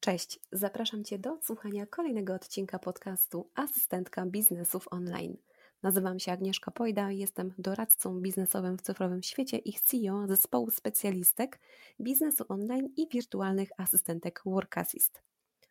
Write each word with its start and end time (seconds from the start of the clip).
Cześć, 0.00 0.40
zapraszam 0.52 1.04
Cię 1.04 1.18
do 1.18 1.38
słuchania 1.42 1.86
kolejnego 1.86 2.34
odcinka 2.34 2.78
podcastu 2.78 3.50
Asystentka 3.54 4.26
Biznesów 4.26 4.88
Online. 4.90 5.36
Nazywam 5.82 6.18
się 6.18 6.32
Agnieszka 6.32 6.70
Pojda, 6.70 7.10
jestem 7.10 7.54
doradcą 7.58 8.20
biznesowym 8.20 8.78
w 8.78 8.82
cyfrowym 8.82 9.22
świecie 9.22 9.58
i 9.58 9.72
CEO 9.72 10.26
zespołu 10.26 10.70
specjalistek 10.70 11.60
biznesu 12.00 12.44
online 12.48 12.88
i 12.96 13.08
wirtualnych 13.08 13.68
asystentek 13.76 14.42
Workassist. 14.46 15.22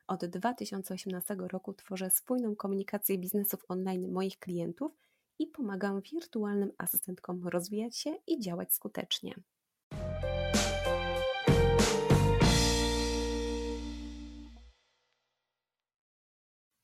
Od 0.07 0.25
2018 0.25 1.35
roku 1.39 1.73
tworzę 1.73 2.09
spójną 2.09 2.55
komunikację 2.55 3.17
biznesów 3.17 3.65
online 3.67 4.11
moich 4.11 4.39
klientów 4.39 4.91
i 5.39 5.47
pomagam 5.47 6.01
wirtualnym 6.01 6.71
asystentkom 6.77 7.47
rozwijać 7.47 7.97
się 7.97 8.15
i 8.27 8.39
działać 8.39 8.73
skutecznie. 8.73 9.35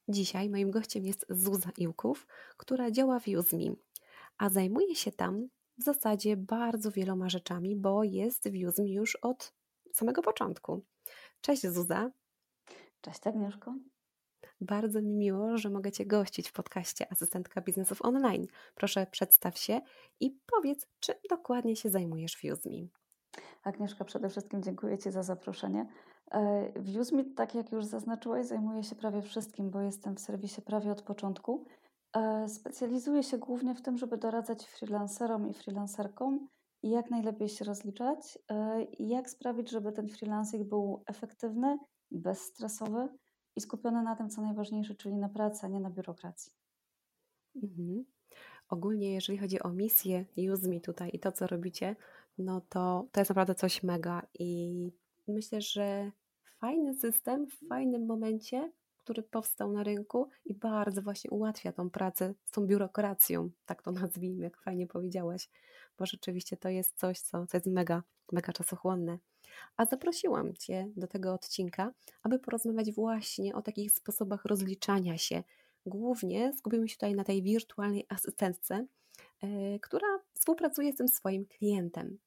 Dzisiaj 0.09 0.49
moim 0.49 0.71
gościem 0.71 1.05
jest 1.05 1.25
Zuza 1.29 1.69
Iłków, 1.77 2.27
która 2.57 2.91
działa 2.91 3.19
w 3.19 3.27
Uzmi, 3.27 3.75
a 4.37 4.49
zajmuje 4.49 4.95
się 4.95 5.11
tam 5.11 5.47
w 5.77 5.83
zasadzie 5.83 6.37
bardzo 6.37 6.91
wieloma 6.91 7.29
rzeczami, 7.29 7.75
bo 7.75 8.03
jest 8.03 8.49
w 8.49 8.67
Uzmi 8.67 8.93
już 8.93 9.15
od 9.15 9.53
samego 9.93 10.21
początku. 10.21 10.83
Cześć 11.41 11.67
Zuza. 11.67 12.11
Cześć 13.01 13.27
Agnieszko. 13.27 13.75
Bardzo 14.61 15.01
mi 15.01 15.13
miło, 15.13 15.57
że 15.57 15.69
mogę 15.69 15.91
Cię 15.91 16.05
gościć 16.05 16.49
w 16.49 16.53
podcaście 16.53 17.11
Asystentka 17.11 17.61
Biznesów 17.61 18.01
Online. 18.01 18.47
Proszę 18.75 19.07
przedstaw 19.11 19.57
się 19.57 19.81
i 20.19 20.37
powiedz, 20.45 20.87
czym 20.99 21.15
dokładnie 21.29 21.75
się 21.75 21.89
zajmujesz 21.89 22.35
w 22.35 22.43
Uzmi. 22.43 22.89
Agnieszka, 23.63 24.05
przede 24.05 24.29
wszystkim 24.29 24.63
dziękuję 24.63 24.97
Ci 24.97 25.11
za 25.11 25.23
zaproszenie. 25.23 25.87
E, 26.31 26.71
w 26.75 26.97
Uzmi, 26.97 27.33
tak 27.33 27.55
jak 27.55 27.71
już 27.71 27.85
zaznaczyłaś, 27.85 28.45
zajmuję 28.45 28.83
się 28.83 28.95
prawie 28.95 29.21
wszystkim, 29.21 29.71
bo 29.71 29.81
jestem 29.81 30.15
w 30.15 30.19
serwisie 30.19 30.61
prawie 30.61 30.91
od 30.91 31.01
początku. 31.01 31.65
E, 32.15 32.49
specjalizuję 32.49 33.23
się 33.23 33.37
głównie 33.37 33.75
w 33.75 33.81
tym, 33.81 33.97
żeby 33.97 34.17
doradzać 34.17 34.65
freelancerom 34.65 35.49
i 35.49 35.53
freelancerkom, 35.53 36.47
jak 36.83 37.11
najlepiej 37.11 37.49
się 37.49 37.65
rozliczać 37.65 38.39
e, 38.49 38.83
i 38.83 39.07
jak 39.07 39.29
sprawić, 39.29 39.69
żeby 39.69 39.91
ten 39.91 40.09
freelancing 40.09 40.69
był 40.69 41.03
efektywny, 41.07 41.77
bezstresowy 42.11 43.09
i 43.55 43.61
skupiony 43.61 44.03
na 44.03 44.15
tym, 44.15 44.29
co 44.29 44.41
najważniejsze, 44.41 44.95
czyli 44.95 45.17
na 45.17 45.29
pracy, 45.29 45.65
a 45.65 45.69
nie 45.69 45.79
na 45.79 45.89
biurokracji. 45.89 46.51
Mhm. 47.63 48.05
Ogólnie, 48.69 49.13
jeżeli 49.13 49.37
chodzi 49.37 49.61
o 49.63 49.69
misję 49.69 50.25
UseMe 50.53 50.79
tutaj 50.79 51.09
i 51.13 51.19
to, 51.19 51.31
co 51.31 51.47
robicie, 51.47 51.95
no 52.37 52.61
to 52.61 53.07
to 53.11 53.21
jest 53.21 53.29
naprawdę 53.29 53.55
coś 53.55 53.83
mega 53.83 54.21
i 54.39 54.91
myślę, 55.27 55.61
że 55.61 56.11
fajny 56.59 56.93
system 56.93 57.47
w 57.47 57.67
fajnym 57.67 58.05
momencie, 58.05 58.71
który 58.97 59.23
powstał 59.23 59.71
na 59.71 59.83
rynku 59.83 60.29
i 60.45 60.53
bardzo 60.53 61.01
właśnie 61.01 61.31
ułatwia 61.31 61.71
tą 61.71 61.89
pracę 61.89 62.33
z 62.45 62.51
tą 62.51 62.67
biurokracją, 62.67 63.49
tak 63.65 63.81
to 63.81 63.91
nazwijmy, 63.91 64.43
jak 64.43 64.57
fajnie 64.57 64.87
powiedziałaś, 64.87 65.49
bo 65.97 66.05
rzeczywiście 66.05 66.57
to 66.57 66.69
jest 66.69 66.99
coś, 66.99 67.19
co, 67.19 67.47
co 67.47 67.57
jest 67.57 67.67
mega, 67.67 68.03
mega 68.31 68.53
czasochłonne. 68.53 69.17
A 69.77 69.85
zaprosiłam 69.85 70.53
Cię 70.53 70.87
do 70.95 71.07
tego 71.07 71.33
odcinka, 71.33 71.93
aby 72.23 72.39
porozmawiać 72.39 72.91
właśnie 72.91 73.55
o 73.55 73.61
takich 73.61 73.91
sposobach 73.91 74.45
rozliczania 74.45 75.17
się. 75.17 75.43
Głównie 75.85 76.53
skupimy 76.53 76.89
się 76.89 76.95
tutaj 76.95 77.15
na 77.15 77.23
tej 77.23 77.43
wirtualnej 77.43 78.05
asystentce, 78.09 78.85
yy, 79.43 79.79
która 79.79 80.07
współpracuje 80.33 80.93
z 80.93 80.95
tym 80.95 81.07
swoim 81.07 81.45
klientem 81.45 82.17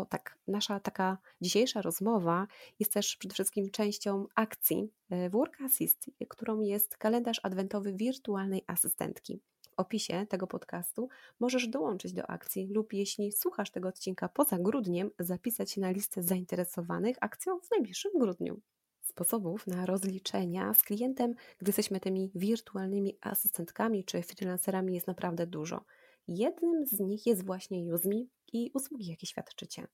bo 0.00 0.06
tak, 0.06 0.38
nasza 0.48 0.80
taka 0.80 1.18
dzisiejsza 1.40 1.82
rozmowa 1.82 2.46
jest 2.78 2.92
też 2.92 3.16
przede 3.16 3.34
wszystkim 3.34 3.70
częścią 3.70 4.26
akcji 4.34 4.92
e, 5.10 5.30
Work 5.30 5.60
Assist, 5.60 6.10
którą 6.28 6.60
jest 6.60 6.96
kalendarz 6.96 7.40
adwentowy 7.42 7.92
wirtualnej 7.92 8.64
asystentki. 8.66 9.40
W 9.62 9.68
opisie 9.76 10.26
tego 10.28 10.46
podcastu 10.46 11.08
możesz 11.40 11.68
dołączyć 11.68 12.12
do 12.12 12.30
akcji 12.30 12.66
lub 12.66 12.92
jeśli 12.92 13.32
słuchasz 13.32 13.70
tego 13.70 13.88
odcinka 13.88 14.28
poza 14.28 14.58
grudniem, 14.58 15.10
zapisać 15.18 15.70
się 15.70 15.80
na 15.80 15.90
listę 15.90 16.22
zainteresowanych 16.22 17.16
akcją 17.20 17.60
w 17.60 17.70
najbliższym 17.70 18.12
grudniu. 18.14 18.60
Sposobów 19.02 19.66
na 19.66 19.86
rozliczenia 19.86 20.74
z 20.74 20.82
klientem, 20.82 21.34
gdy 21.58 21.68
jesteśmy 21.68 22.00
tymi 22.00 22.30
wirtualnymi 22.34 23.18
asystentkami 23.20 24.04
czy 24.04 24.22
freelancerami 24.22 24.94
jest 24.94 25.06
naprawdę 25.06 25.46
dużo. 25.46 25.84
Jednym 26.30 26.86
z 26.86 27.00
nich 27.00 27.26
jest 27.26 27.46
właśnie 27.46 27.94
Uzmi 27.94 28.30
i 28.52 28.70
usługi, 28.74 29.06
jakie 29.06 29.26
świadczycie. 29.26 29.86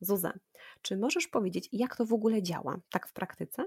Zuza, 0.00 0.32
czy 0.82 0.96
możesz 0.96 1.28
powiedzieć, 1.28 1.68
jak 1.72 1.96
to 1.96 2.06
w 2.06 2.12
ogóle 2.12 2.42
działa, 2.42 2.80
tak 2.90 3.08
w 3.08 3.12
praktyce? 3.12 3.64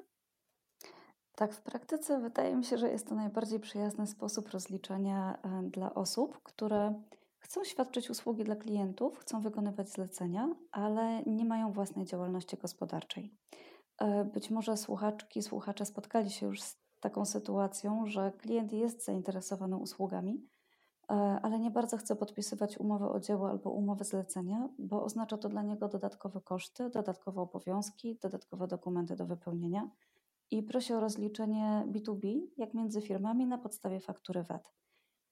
Tak, 1.35 1.53
w 1.53 1.61
praktyce 1.61 2.19
wydaje 2.19 2.55
mi 2.55 2.63
się, 2.63 2.77
że 2.77 2.89
jest 2.89 3.07
to 3.07 3.15
najbardziej 3.15 3.59
przyjazny 3.59 4.07
sposób 4.07 4.49
rozliczania 4.49 5.37
e, 5.43 5.69
dla 5.69 5.93
osób, 5.93 6.43
które 6.43 7.03
chcą 7.39 7.63
świadczyć 7.63 8.09
usługi 8.09 8.43
dla 8.43 8.55
klientów, 8.55 9.19
chcą 9.19 9.41
wykonywać 9.41 9.89
zlecenia, 9.89 10.55
ale 10.71 11.23
nie 11.23 11.45
mają 11.45 11.71
własnej 11.71 12.05
działalności 12.05 12.57
gospodarczej. 12.57 13.35
E, 13.97 14.25
być 14.25 14.49
może 14.49 14.77
słuchaczki, 14.77 15.41
słuchacze 15.41 15.85
spotkali 15.85 16.31
się 16.31 16.45
już 16.45 16.61
z 16.61 16.77
taką 16.99 17.25
sytuacją, 17.25 18.05
że 18.05 18.31
klient 18.37 18.73
jest 18.73 19.05
zainteresowany 19.05 19.77
usługami, 19.77 20.47
ale 21.41 21.59
nie 21.59 21.71
bardzo 21.71 21.97
chce 21.97 22.15
podpisywać 22.15 22.77
umowy 22.77 23.09
o 23.09 23.19
dzieło 23.19 23.49
albo 23.49 23.69
umowy 23.69 24.03
zlecenia, 24.03 24.69
bo 24.79 25.03
oznacza 25.03 25.37
to 25.37 25.49
dla 25.49 25.63
niego 25.63 25.87
dodatkowe 25.87 26.41
koszty, 26.41 26.89
dodatkowe 26.89 27.41
obowiązki, 27.41 28.17
dodatkowe 28.21 28.67
dokumenty 28.67 29.15
do 29.15 29.25
wypełnienia 29.25 29.89
i 30.51 30.63
prosi 30.63 30.93
o 30.93 30.99
rozliczenie 30.99 31.87
B2B, 31.91 32.41
jak 32.57 32.73
między 32.73 33.01
firmami, 33.01 33.45
na 33.45 33.57
podstawie 33.57 33.99
faktury 33.99 34.43
VAT. 34.43 34.73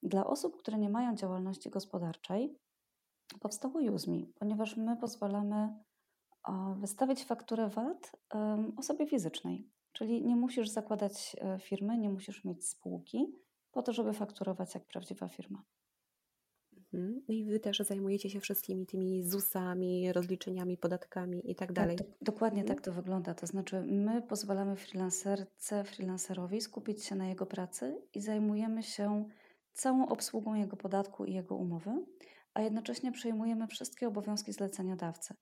Dla 0.03 0.27
osób, 0.27 0.57
które 0.57 0.77
nie 0.77 0.89
mają 0.89 1.15
działalności 1.15 1.69
gospodarczej, 1.69 2.57
powstało 3.39 3.79
UZMI, 3.93 4.33
ponieważ 4.39 4.77
my 4.77 4.97
pozwalamy 4.97 5.75
wystawić 6.75 7.23
fakturę 7.23 7.69
VAT 7.69 8.11
osobie 8.77 9.07
fizycznej, 9.07 9.69
czyli 9.91 10.25
nie 10.25 10.35
musisz 10.35 10.69
zakładać 10.69 11.35
e, 11.41 11.59
firmy, 11.59 11.97
nie 11.97 12.09
musisz 12.09 12.45
mieć 12.45 12.67
spółki 12.67 13.35
po 13.71 13.81
to, 13.81 13.93
żeby 13.93 14.13
fakturować 14.13 14.75
jak 14.75 14.85
prawdziwa 14.85 15.27
firma. 15.27 15.63
Mhm. 16.93 17.21
No 17.27 17.33
i 17.33 17.45
Wy 17.45 17.59
też 17.59 17.79
zajmujecie 17.79 18.29
się 18.29 18.39
wszystkimi 18.39 18.85
tymi 18.85 19.23
ZUS-ami, 19.23 20.13
rozliczeniami, 20.13 20.77
podatkami 20.77 21.51
i 21.51 21.55
tak, 21.55 21.67
tak 21.67 21.75
dalej. 21.75 21.97
Tak, 21.97 22.07
do, 22.07 22.13
dokładnie 22.21 22.61
mhm. 22.61 22.77
tak 22.77 22.85
to 22.85 22.93
wygląda. 22.93 23.33
To 23.33 23.47
znaczy, 23.47 23.81
my 23.81 24.21
pozwalamy 24.21 24.75
freelancerce, 24.75 25.83
freelancerowi 25.83 26.61
skupić 26.61 27.05
się 27.05 27.15
na 27.15 27.27
jego 27.27 27.45
pracy 27.45 28.01
i 28.13 28.21
zajmujemy 28.21 28.83
się 28.83 29.25
całą 29.73 30.07
obsługą 30.07 30.53
jego 30.53 30.77
podatku 30.77 31.25
i 31.25 31.33
jego 31.33 31.55
umowy, 31.55 32.05
a 32.53 32.61
jednocześnie 32.61 33.11
przejmujemy 33.11 33.67
wszystkie 33.67 34.07
obowiązki 34.07 34.53
zleceniodawcy. 34.53 35.33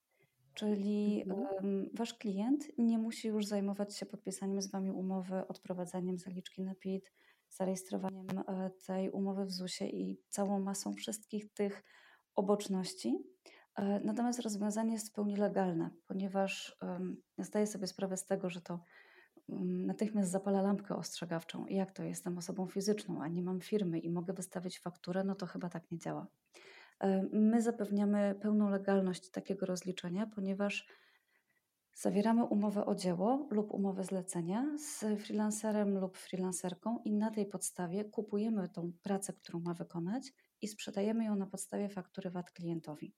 Czyli 0.53 1.23
mhm. 1.27 1.89
wasz 1.93 2.13
klient 2.13 2.77
nie 2.77 2.97
musi 2.97 3.27
już 3.27 3.45
zajmować 3.45 3.97
się 3.97 4.05
podpisaniem 4.05 4.61
z 4.61 4.71
wami 4.71 4.91
umowy, 4.91 5.47
odprowadzaniem 5.47 6.17
zaliczki 6.17 6.61
na 6.61 6.75
PIT, 6.75 7.11
zarejestrowaniem 7.49 8.27
e, 8.29 8.69
tej 8.85 9.11
umowy 9.11 9.45
w 9.45 9.51
ZUS-ie 9.51 9.89
i 9.89 10.21
całą 10.29 10.59
masą 10.59 10.93
wszystkich 10.93 11.53
tych 11.53 11.83
oboczności. 12.35 13.17
E, 13.75 13.99
natomiast 13.99 14.39
rozwiązanie 14.39 14.93
jest 14.93 15.09
w 15.09 15.13
pełni 15.13 15.35
legalne, 15.35 15.89
ponieważ 16.07 16.77
zdaję 17.37 17.67
sobie 17.67 17.87
sprawę 17.87 18.17
z 18.17 18.25
tego, 18.25 18.49
że 18.49 18.61
to 18.61 18.79
mm, 19.49 19.85
natychmiast 19.85 20.31
zapala 20.31 20.61
lampkę 20.61 20.95
ostrzegawczą. 20.95 21.65
Jak 21.65 21.91
to 21.91 22.03
jestem 22.03 22.37
osobą 22.37 22.67
fizyczną, 22.67 23.23
a 23.23 23.27
nie 23.27 23.43
mam 23.43 23.61
firmy 23.61 23.99
i 23.99 24.09
mogę 24.09 24.33
wystawić 24.33 24.79
fakturę, 24.79 25.23
no 25.23 25.35
to 25.35 25.45
chyba 25.45 25.69
tak 25.69 25.91
nie 25.91 25.97
działa. 25.97 26.27
E, 26.99 27.23
my 27.31 27.61
zapewniamy 27.61 28.35
pełną 28.41 28.69
legalność 28.69 29.31
takiego 29.31 29.65
rozliczenia, 29.65 30.27
ponieważ 30.35 30.87
Zawieramy 31.99 32.43
umowę 32.43 32.85
o 32.85 32.95
dzieło 32.95 33.47
lub 33.51 33.71
umowę 33.71 34.03
zlecenia 34.03 34.77
z 34.77 34.99
freelancerem 34.99 35.97
lub 35.99 36.17
freelancerką 36.17 36.99
i 37.05 37.13
na 37.13 37.31
tej 37.31 37.45
podstawie 37.45 38.05
kupujemy 38.05 38.69
tą 38.69 38.91
pracę, 39.01 39.33
którą 39.33 39.59
ma 39.59 39.73
wykonać 39.73 40.33
i 40.61 40.67
sprzedajemy 40.67 41.25
ją 41.25 41.35
na 41.35 41.47
podstawie 41.47 41.89
faktury 41.89 42.29
VAT 42.29 42.51
klientowi. 42.51 43.13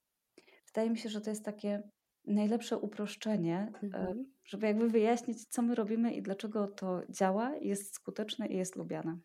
Wydaje 0.68 0.90
mi 0.90 0.98
się, 0.98 1.10
że 1.10 1.22
to 1.22 1.30
jest 1.30 1.46
takie 1.46 1.84
najlepsze 2.26 2.78
uproszczenie, 2.78 3.72
e, 3.76 3.86
mhm. 3.86 4.26
żeby 4.44 4.68
jakby 4.68 4.90
wyjaśnić, 4.90 5.46
co 5.46 5.62
my 5.62 5.76
robimy 5.76 6.14
i 6.14 6.22
dlaczego 6.22 6.68
to 6.68 7.02
działa, 7.10 7.56
jest 7.56 7.96
skuteczne 7.96 8.48
i 8.48 8.58
jest 8.58 8.76
lubiane. 8.76 9.20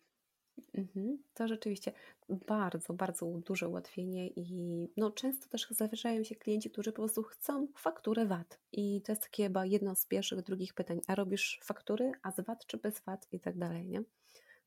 Mhm. 0.73 1.17
To 1.33 1.47
rzeczywiście 1.47 1.91
bardzo, 2.29 2.93
bardzo 2.93 3.25
duże 3.25 3.69
ułatwienie 3.69 4.27
i 4.27 4.89
no, 4.97 5.11
często 5.11 5.49
też 5.49 5.67
zdarzają 5.69 6.23
się 6.23 6.35
klienci, 6.35 6.69
którzy 6.69 6.91
po 6.91 6.95
prostu 6.95 7.23
chcą 7.23 7.67
fakturę 7.75 8.25
VAT 8.25 8.59
i 8.71 9.01
to 9.01 9.11
jest 9.11 9.21
takie 9.21 9.43
chyba 9.43 9.65
jedno 9.65 9.95
z 9.95 10.05
pierwszych, 10.05 10.41
drugich 10.41 10.73
pytań, 10.73 11.01
a 11.07 11.15
robisz 11.15 11.59
faktury, 11.63 12.11
a 12.23 12.31
z 12.31 12.39
VAT 12.39 12.65
czy 12.65 12.77
bez 12.77 12.99
VAT 12.99 13.27
i 13.31 13.39
tak 13.39 13.57
dalej, 13.57 13.87
nie? 13.87 14.03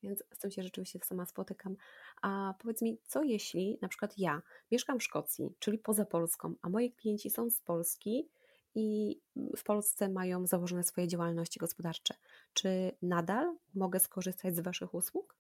Więc 0.03 0.25
z 0.35 0.39
tym 0.39 0.51
się 0.51 0.63
rzeczywiście 0.63 0.99
sama 1.03 1.27
spotykam. 1.27 1.77
A 2.23 2.55
powiedz 2.59 2.83
mi, 2.83 2.99
co 3.07 3.23
jeśli 3.23 3.79
na 3.83 3.89
przykład 3.89 4.19
ja 4.19 4.43
mieszkam 4.71 4.99
w 4.99 5.03
Szkocji, 5.03 5.55
czyli 5.59 5.79
poza 5.79 6.05
Polską, 6.05 6.55
a 6.63 6.69
moi 6.69 6.93
klienci 6.93 7.31
są 7.31 7.51
z 7.51 7.61
Polski 7.61 8.29
i 8.75 9.21
w 9.57 9.63
Polsce 9.65 10.09
mają 10.09 10.47
założone 10.47 10.85
swoje 10.85 11.09
działalności 11.09 11.61
gospodarcze. 11.61 12.15
Czy 12.53 12.93
nadal 13.03 13.57
mogę 13.75 14.01
skorzystać 14.01 14.57
z 14.57 14.61
Waszych 14.61 14.95
usług? 14.95 15.38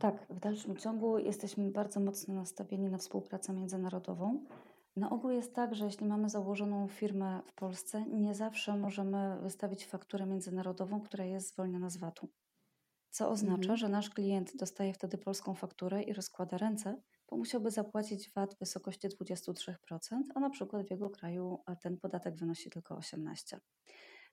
Tak, 0.00 0.26
w 0.30 0.40
dalszym 0.40 0.76
ciągu 0.76 1.18
jesteśmy 1.18 1.70
bardzo 1.70 2.00
mocno 2.00 2.34
nastawieni 2.34 2.90
na 2.90 2.98
współpracę 2.98 3.52
międzynarodową. 3.52 4.44
Na 4.96 5.10
ogół 5.10 5.30
jest 5.30 5.54
tak, 5.54 5.74
że 5.74 5.84
jeśli 5.84 6.06
mamy 6.06 6.28
założoną 6.28 6.88
firmę 6.88 7.42
w 7.46 7.52
Polsce, 7.52 8.04
nie 8.06 8.34
zawsze 8.34 8.76
możemy 8.76 9.40
wystawić 9.42 9.86
fakturę 9.86 10.26
międzynarodową, 10.26 11.00
która 11.00 11.24
jest 11.24 11.48
zwolniona 11.48 11.90
z 11.90 11.96
VAT-u. 11.96 12.28
Co 13.10 13.30
oznacza, 13.30 13.60
Mhm. 13.60 13.76
że 13.76 13.88
nasz 13.88 14.10
klient 14.10 14.56
dostaje 14.56 14.92
wtedy 14.92 15.18
polską 15.18 15.54
fakturę 15.54 16.02
i 16.02 16.12
rozkłada 16.12 16.58
ręce, 16.58 17.02
bo 17.30 17.36
musiałby 17.36 17.70
zapłacić 17.70 18.32
VAT 18.32 18.54
w 18.54 18.58
wysokości 18.58 19.08
23%, 19.08 20.32
a 20.34 20.40
na 20.40 20.50
przykład 20.50 20.86
w 20.86 20.90
jego 20.90 21.10
kraju 21.10 21.58
ten 21.82 21.96
podatek 21.96 22.36
wynosi 22.36 22.70
tylko 22.70 22.94
18%. 22.94 23.58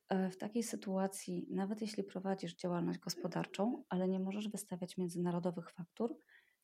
E, 0.09 0.29
W 0.29 0.37
takiej 0.37 0.63
sytuacji, 0.63 1.47
nawet 1.49 1.81
jeśli 1.81 2.03
prowadzisz 2.03 2.55
działalność 2.55 2.99
gospodarczą, 2.99 3.83
ale 3.89 4.07
nie 4.07 4.19
możesz 4.19 4.49
wystawiać 4.49 4.97
międzynarodowych 4.97 5.69
faktur, 5.69 6.17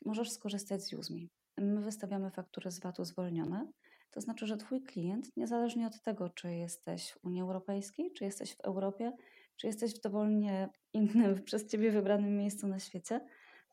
możesz 0.06 0.32
skorzystać 0.32 0.84
z 0.84 0.94
Uzmi. 0.94 1.30
My 1.58 1.82
wystawiamy 1.82 2.32
faktury 2.32 2.72
z 2.72 2.80
VAT-u 2.80 3.06
zwolnione, 3.06 3.72
to 4.12 4.22
znaczy, 4.22 4.48
że 4.48 4.58
Twój 4.58 4.84
klient, 4.84 5.38
niezależnie 5.38 5.88
od 5.88 6.02
tego, 6.02 6.30
czy 6.30 6.56
jesteś 6.56 7.12
w 7.12 7.26
Unii 7.26 7.42
Europejskiej, 7.42 8.14
czy 8.14 8.24
jesteś 8.24 8.56
w 8.56 8.62
Europie, 8.62 9.14
czy 9.56 9.68
jesteś 9.68 9.96
w 9.96 10.02
dowolnie 10.02 10.70
innym, 10.94 11.36
przez 11.46 11.68
Ciebie 11.68 11.92
wybranym 11.92 12.38
miejscu 12.38 12.68
na 12.68 12.80
świecie, 12.80 13.22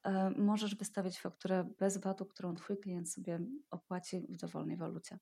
e, 0.04 0.30
możesz 0.30 0.76
wystawić 0.76 1.20
fakturę 1.20 1.68
bez 1.78 1.98
VAT-u, 1.98 2.26
którą 2.26 2.54
Twój 2.54 2.78
klient 2.78 3.12
sobie 3.12 3.40
opłaci 3.70 4.20
w 4.20 4.36
dowolnej 4.36 4.76
walucie. 4.76 5.18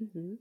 Mhm. 0.00 0.38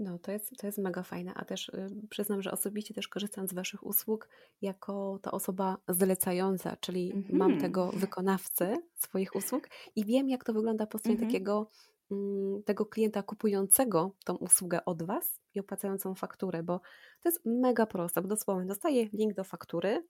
No, 0.00 0.18
to 0.18 0.32
jest, 0.32 0.56
to 0.58 0.66
jest 0.66 0.78
mega 0.78 1.02
fajne, 1.02 1.34
a 1.34 1.44
też 1.44 1.68
y, 1.68 1.88
przyznam, 2.10 2.42
że 2.42 2.50
osobiście 2.52 2.94
też 2.94 3.08
korzystam 3.08 3.48
z 3.48 3.54
Waszych 3.54 3.86
usług 3.86 4.28
jako 4.62 5.18
ta 5.22 5.30
osoba 5.30 5.76
zlecająca, 5.88 6.76
czyli 6.76 7.12
mam 7.32 7.52
Mhm. 7.52 7.60
tego 7.60 7.90
wykonawcę 7.90 8.76
swoich 8.94 9.34
usług 9.34 9.68
i 9.96 10.04
wiem, 10.04 10.28
jak 10.28 10.44
to 10.44 10.52
wygląda 10.52 10.86
po 10.86 10.98
stronie 10.98 11.14
Mhm. 11.14 11.30
takiego 11.32 11.70
mm, 12.10 12.62
tego 12.62 12.86
klienta 12.86 13.22
kupującego 13.22 14.16
tą 14.24 14.36
usługę 14.36 14.84
od 14.84 15.02
Was 15.02 15.40
i 15.54 15.60
opłacającą 15.60 16.14
fakturę, 16.14 16.62
bo 16.62 16.78
to 17.22 17.28
jest 17.28 17.40
mega 17.44 17.86
proste, 17.86 18.22
bo 18.22 18.28
dosłownie 18.28 18.66
dostaję 18.66 19.08
link 19.12 19.34
do 19.34 19.44
faktury, 19.44 20.06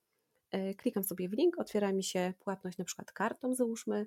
y, 0.55 0.75
klikam 0.75 1.05
sobie 1.05 1.29
w 1.29 1.33
link, 1.33 1.59
otwiera 1.59 1.93
mi 1.93 2.05
się 2.05 2.35
płatność 2.39 2.79
na 2.79 2.85
przykład 2.85 3.13
kartą, 3.13 3.55
załóżmy, 3.55 4.07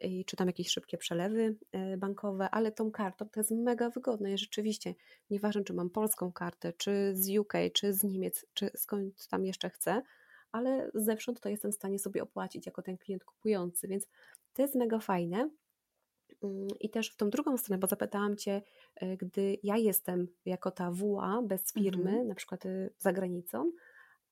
i 0.00 0.24
czy 0.24 0.36
tam 0.36 0.46
jakieś 0.46 0.68
szybkie 0.70 0.98
przelewy 0.98 1.56
e, 1.72 1.96
bankowe, 1.96 2.50
ale 2.50 2.72
tą 2.72 2.90
kartą 2.90 3.28
to 3.28 3.40
jest 3.40 3.50
mega 3.50 3.90
wygodne 3.90 4.32
i 4.32 4.38
rzeczywiście, 4.38 4.94
nieważne 5.30 5.64
czy 5.64 5.74
mam 5.74 5.90
polską 5.90 6.32
kartę, 6.32 6.72
czy 6.72 7.12
z 7.14 7.38
UK, 7.38 7.52
czy 7.72 7.92
z 7.92 8.04
Niemiec, 8.04 8.46
czy 8.54 8.70
skąd 8.76 9.26
tam 9.28 9.44
jeszcze 9.44 9.70
chcę, 9.70 10.02
ale 10.52 10.90
zewsząd 10.94 11.40
to 11.40 11.48
jestem 11.48 11.72
w 11.72 11.74
stanie 11.74 11.98
sobie 11.98 12.22
opłacić 12.22 12.66
jako 12.66 12.82
ten 12.82 12.98
klient 12.98 13.24
kupujący, 13.24 13.88
więc 13.88 14.06
to 14.52 14.62
jest 14.62 14.74
mega 14.74 14.98
fajne. 14.98 15.50
Mm, 16.42 16.68
I 16.80 16.90
też 16.90 17.10
w 17.10 17.16
tą 17.16 17.30
drugą 17.30 17.56
stronę, 17.56 17.78
bo 17.78 17.86
zapytałam 17.86 18.36
Cię, 18.36 18.62
e, 18.96 19.16
gdy 19.16 19.56
ja 19.62 19.76
jestem 19.76 20.28
jako 20.44 20.70
ta 20.70 20.90
WA 20.90 21.42
bez 21.42 21.72
firmy, 21.72 22.10
Mhm. 22.10 22.28
na 22.28 22.34
przykład 22.34 22.66
e, 22.66 22.90
za 22.98 23.12
granicą, 23.12 23.72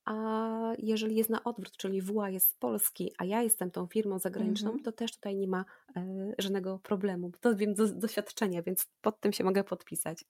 a 0.04 0.72
jeżeli 0.78 1.16
jest 1.16 1.30
na 1.30 1.44
odwrót, 1.44 1.76
czyli 1.76 2.02
WA 2.02 2.30
jest 2.30 2.48
z 2.48 2.54
Polski, 2.56 3.12
a 3.18 3.24
ja 3.24 3.42
jestem 3.42 3.70
tą 3.70 3.86
firmą 3.86 4.18
zagraniczną, 4.18 4.68
Mhm. 4.70 4.84
to 4.84 4.92
też 4.92 5.12
tutaj 5.12 5.36
nie 5.36 5.48
ma 5.48 5.64
e, 5.96 6.32
żadnego 6.38 6.78
problemu. 6.78 7.30
To 7.40 7.56
wiem 7.56 7.74
z 7.76 7.98
doświadczenia, 7.98 8.62
więc 8.62 8.86
pod 9.00 9.20
tym 9.20 9.32
się 9.32 9.44
mogę 9.44 9.64
podpisać. 9.64 10.24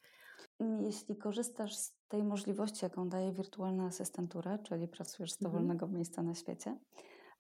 Jeśli 0.81 1.17
korzystasz 1.17 1.77
z 1.77 1.95
tej 2.09 2.25
możliwości, 2.25 2.85
jaką 2.85 3.09
daje 3.09 3.33
wirtualna 3.33 3.85
asystentura, 3.87 4.59
czyli 4.59 4.89
pracujesz 4.89 5.33
z 5.33 5.43
Mhm. 5.43 5.53
dowolnego 5.53 5.89
miejsca 5.89 6.23
na 6.23 6.35
świecie, 6.35 6.79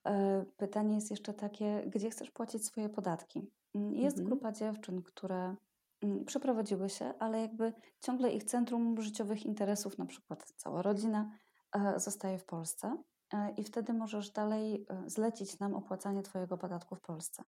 e, 0.06 0.44
pytanie 0.56 0.94
jest 0.94 1.10
jeszcze 1.10 1.34
takie, 1.34 1.84
gdzie 1.94 2.10
chcesz 2.10 2.30
płacić 2.30 2.66
swoje 2.66 2.88
podatki? 2.88 3.50
Mm, 3.74 3.94
Jest 3.94 4.18
Mhm. 4.18 4.26
grupa 4.26 4.52
dziewczyn, 4.52 5.02
które 5.02 5.54
mm, 6.02 6.24
przeprowadziły 6.24 6.88
się, 6.88 7.12
ale 7.18 7.40
jakby 7.40 7.72
ciągle 8.00 8.30
ich 8.32 8.44
centrum 8.44 9.02
życiowych 9.02 9.46
interesów, 9.46 9.98
na 9.98 10.06
przykład 10.06 10.52
cała 10.56 10.82
rodzina, 10.82 11.30
zostaje 11.96 12.38
w 12.38 12.44
Polsce 12.44 12.96
e, 13.34 13.50
i 13.56 13.64
wtedy 13.64 13.92
możesz 13.92 14.30
dalej 14.30 14.86
e, 14.88 15.10
zlecić 15.10 15.58
nam 15.58 15.74
opłacanie 15.74 16.22
Twojego 16.22 16.58
podatku 16.58 16.94
w 16.94 17.00
Polsce. 17.00 17.42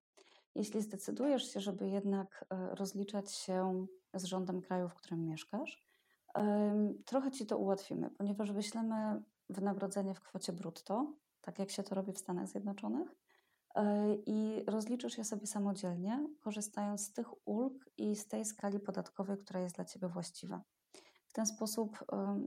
Jeśli 0.55 0.83
zdecydujesz 0.83 1.53
się, 1.53 1.61
żeby 1.61 1.89
jednak 1.89 2.45
e, 2.51 2.75
rozliczać 2.75 3.33
się 3.33 3.87
z 4.15 4.25
rządem 4.25 4.61
kraju, 4.61 4.89
w 4.89 4.95
którym 4.95 5.25
mieszkasz, 5.25 5.85
trochę 7.05 7.31
Ci 7.31 7.47
to 7.47 7.59
ułatwimy, 7.59 8.11
ponieważ 8.11 8.53
wyślemy 8.53 9.23
wynagrodzenie 9.49 10.15
w 10.15 10.21
kwocie 10.21 10.53
brutto, 10.53 11.13
tak 11.41 11.59
jak 11.59 11.71
się 11.71 11.83
to 11.83 11.95
robi 11.95 12.13
w 12.13 12.19
Stanach 12.19 12.49
Zjednoczonych, 12.49 13.17
e, 13.75 14.15
i 14.15 14.65
rozliczysz 14.67 15.19
je 15.19 15.25
sobie 15.25 15.47
samodzielnie, 15.47 16.29
korzystając 16.41 17.01
z 17.07 17.13
tych 17.13 17.49
ulg 17.49 17.91
i 17.97 18.17
z 18.17 18.29
tej 18.29 18.45
skali 18.45 18.81
podatkowej, 18.81 19.39
która 19.39 19.61
jest 19.61 19.77
dla 19.77 19.85
Ciebie 19.85 20.09
właściwa. 20.09 20.63
W 21.35 21.37
ten 21.37 21.47
sposób 21.47 21.99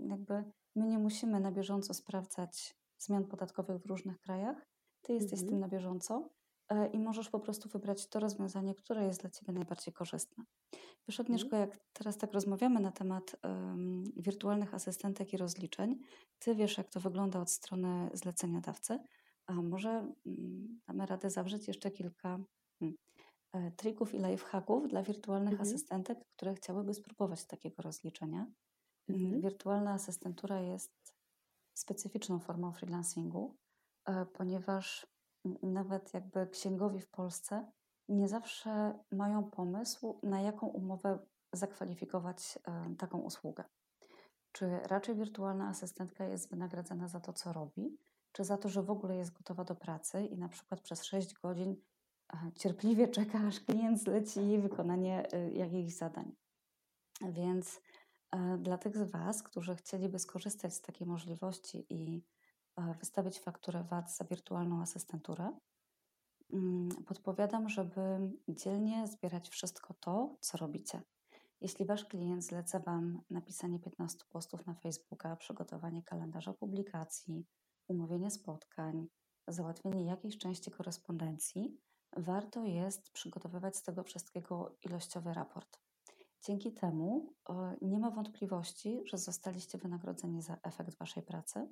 jakby 0.09 0.43
my 0.75 0.87
nie 0.87 0.99
musimy 0.99 1.39
na 1.39 1.51
bieżąco 1.51 1.93
sprawdzać 1.93 2.75
zmian 2.97 3.25
podatkowych 3.27 3.81
w 3.81 3.85
różnych 3.85 4.19
krajach. 4.19 4.65
Ty 5.01 5.13
jesteś 5.13 5.39
z 5.39 5.43
Mhm. 5.43 5.49
tym 5.49 5.59
na 5.59 5.67
bieżąco 5.67 6.29
e, 6.69 6.87
i 6.87 6.99
możesz 6.99 7.29
po 7.29 7.39
prostu 7.39 7.69
wybrać 7.69 8.07
to 8.09 8.19
rozwiązanie, 8.19 8.75
które 8.75 9.05
jest 9.05 9.21
dla 9.21 9.29
Ciebie 9.29 9.53
najbardziej 9.53 9.93
korzystne. 9.93 10.43
Wiesz, 11.07 11.19
Mhm. 11.19 11.25
Agnieszko, 11.25 11.55
jak 11.55 11.77
teraz 11.93 12.17
tak 12.17 12.33
rozmawiamy 12.33 12.79
na 12.79 12.91
temat 12.91 13.35
em, 13.41 14.03
wirtualnych 14.15 14.73
asystentek 14.73 15.33
i 15.33 15.37
rozliczeń, 15.37 15.99
Ty 16.39 16.55
wiesz, 16.55 16.77
jak 16.77 16.89
to 16.89 16.99
wygląda 16.99 17.39
od 17.41 17.51
strony 17.51 18.09
zleceniodawcy, 18.13 18.99
a 19.47 19.53
może 19.53 19.89
mm, 20.25 20.79
damy 20.87 21.05
radę 21.05 21.29
zawrzeć 21.29 21.67
jeszcze 21.67 21.91
kilka 21.91 22.39
e, 23.53 23.71
trików 23.71 24.13
i 24.13 24.17
lifehacków 24.17 24.87
dla 24.87 25.03
wirtualnych 25.03 25.53
Mhm. 25.53 25.69
asystentek, 25.69 26.19
które 26.35 26.55
chciałyby 26.55 26.93
spróbować 26.93 27.45
takiego 27.45 27.81
rozliczenia. 27.81 28.47
Mhm. 29.09 29.41
Wirtualna 29.41 29.93
asystentura 29.93 30.59
jest 30.59 31.17
specyficzną 31.73 32.39
formą 32.39 32.71
freelancingu, 32.71 33.55
e, 34.05 34.25
ponieważ 34.25 35.07
nawet 35.63 36.13
jakby 36.13 36.47
księgowi 36.47 36.99
w 36.99 37.09
Polsce 37.09 37.71
nie 38.09 38.27
zawsze 38.27 38.99
mają 39.11 39.43
pomysł, 39.51 40.19
na 40.23 40.41
jaką 40.41 40.67
umowę 40.67 41.19
zakwalifikować 41.53 42.59
e, 42.67 42.95
taką 42.95 43.19
usługę. 43.19 43.63
Czy 44.51 44.79
raczej 44.79 45.15
wirtualna 45.15 45.67
asystentka 45.67 46.25
jest 46.25 46.49
wynagradzana 46.49 47.07
za 47.07 47.19
to, 47.19 47.33
co 47.33 47.53
robi, 47.53 47.97
czy 48.31 48.43
za 48.43 48.57
to, 48.57 48.69
że 48.69 48.83
w 48.83 48.89
ogóle 48.89 49.15
jest 49.15 49.31
gotowa 49.31 49.63
do 49.63 49.75
pracy 49.75 50.25
i 50.25 50.37
na 50.37 50.49
przykład 50.49 50.81
przez 50.81 51.03
6 51.03 51.33
godzin 51.33 51.75
e, 52.33 52.51
cierpliwie 52.55 53.07
czeka, 53.07 53.39
aż 53.47 53.59
klient 53.59 53.99
zleci 53.99 54.47
jej 54.47 54.61
wykonanie 54.61 55.23
jakichś 55.53 55.93
zadań. 55.93 56.35
Więc 57.21 57.81
dla 58.57 58.77
tych 58.77 58.97
z 58.97 59.11
Was, 59.11 59.43
którzy 59.43 59.75
chcieliby 59.75 60.19
skorzystać 60.19 60.73
z 60.73 60.81
takiej 60.81 61.07
możliwości 61.07 61.85
i 61.89 62.23
e, 62.75 62.93
wystawić 62.93 63.39
fakturę 63.39 63.83
VAT 63.83 64.15
za 64.15 64.25
wirtualną 64.25 64.81
asystenturę, 64.81 65.57
mm, 66.53 66.89
podpowiadam, 66.89 67.69
żeby 67.69 68.01
dzielnie 68.49 69.07
zbierać 69.07 69.49
wszystko 69.49 69.93
to, 69.93 70.35
co 70.39 70.57
robicie. 70.57 71.01
Jeśli 71.61 71.85
Wasz 71.85 72.05
klient 72.05 72.43
zleca 72.43 72.79
Wam 72.79 73.21
napisanie 73.29 73.79
15 73.79 74.25
postów 74.29 74.65
na 74.65 74.73
Facebooka, 74.73 75.35
przygotowanie 75.35 76.03
kalendarza 76.03 76.53
publikacji, 76.53 77.45
umówienie 77.87 78.31
spotkań, 78.31 79.07
załatwienie 79.47 80.05
jakiejś 80.05 80.37
części 80.37 80.71
korespondencji, 80.71 81.77
warto 82.17 82.65
jest 82.65 83.11
przygotowywać 83.11 83.77
z 83.77 83.83
tego 83.83 84.03
wszystkiego 84.03 84.77
ilościowy 84.85 85.33
raport. 85.33 85.86
Dzięki 86.47 86.73
temu 86.73 87.33
e, 87.49 87.75
nie 87.81 87.99
ma 87.99 88.11
wątpliwości, 88.11 89.01
że 89.05 89.17
zostaliście 89.17 89.77
wynagrodzeni 89.77 90.41
za 90.41 90.57
efekt 90.63 90.97
Waszej 90.97 91.23
pracy 91.23 91.67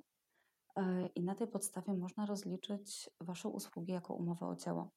e, 0.76 1.06
i 1.06 1.22
na 1.24 1.34
tej 1.34 1.48
podstawie 1.48 1.94
można 1.94 2.26
rozliczyć 2.26 3.10
Wasze 3.20 3.48
usługi 3.48 3.92
jako 3.92 4.14
umowę 4.14 4.46
o 4.46 4.56
dzieło. 4.56 4.90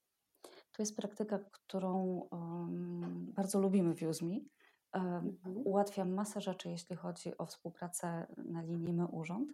To 0.71 0.81
jest 0.81 0.95
praktyka, 0.95 1.39
którą 1.51 2.21
bardzo 3.36 3.59
lubimy 3.59 3.95
w 3.95 4.01
Uzmi. 4.01 4.50
Em, 4.93 5.03
Mhm. 5.03 5.67
Ułatwia 5.67 6.05
masę 6.05 6.41
rzeczy, 6.41 6.69
jeśli 6.69 6.95
chodzi 6.95 7.38
o 7.38 7.45
współpracę 7.45 8.27
na 8.38 8.62
linii 8.62 8.93
My 8.93 9.07
Urząd 9.07 9.53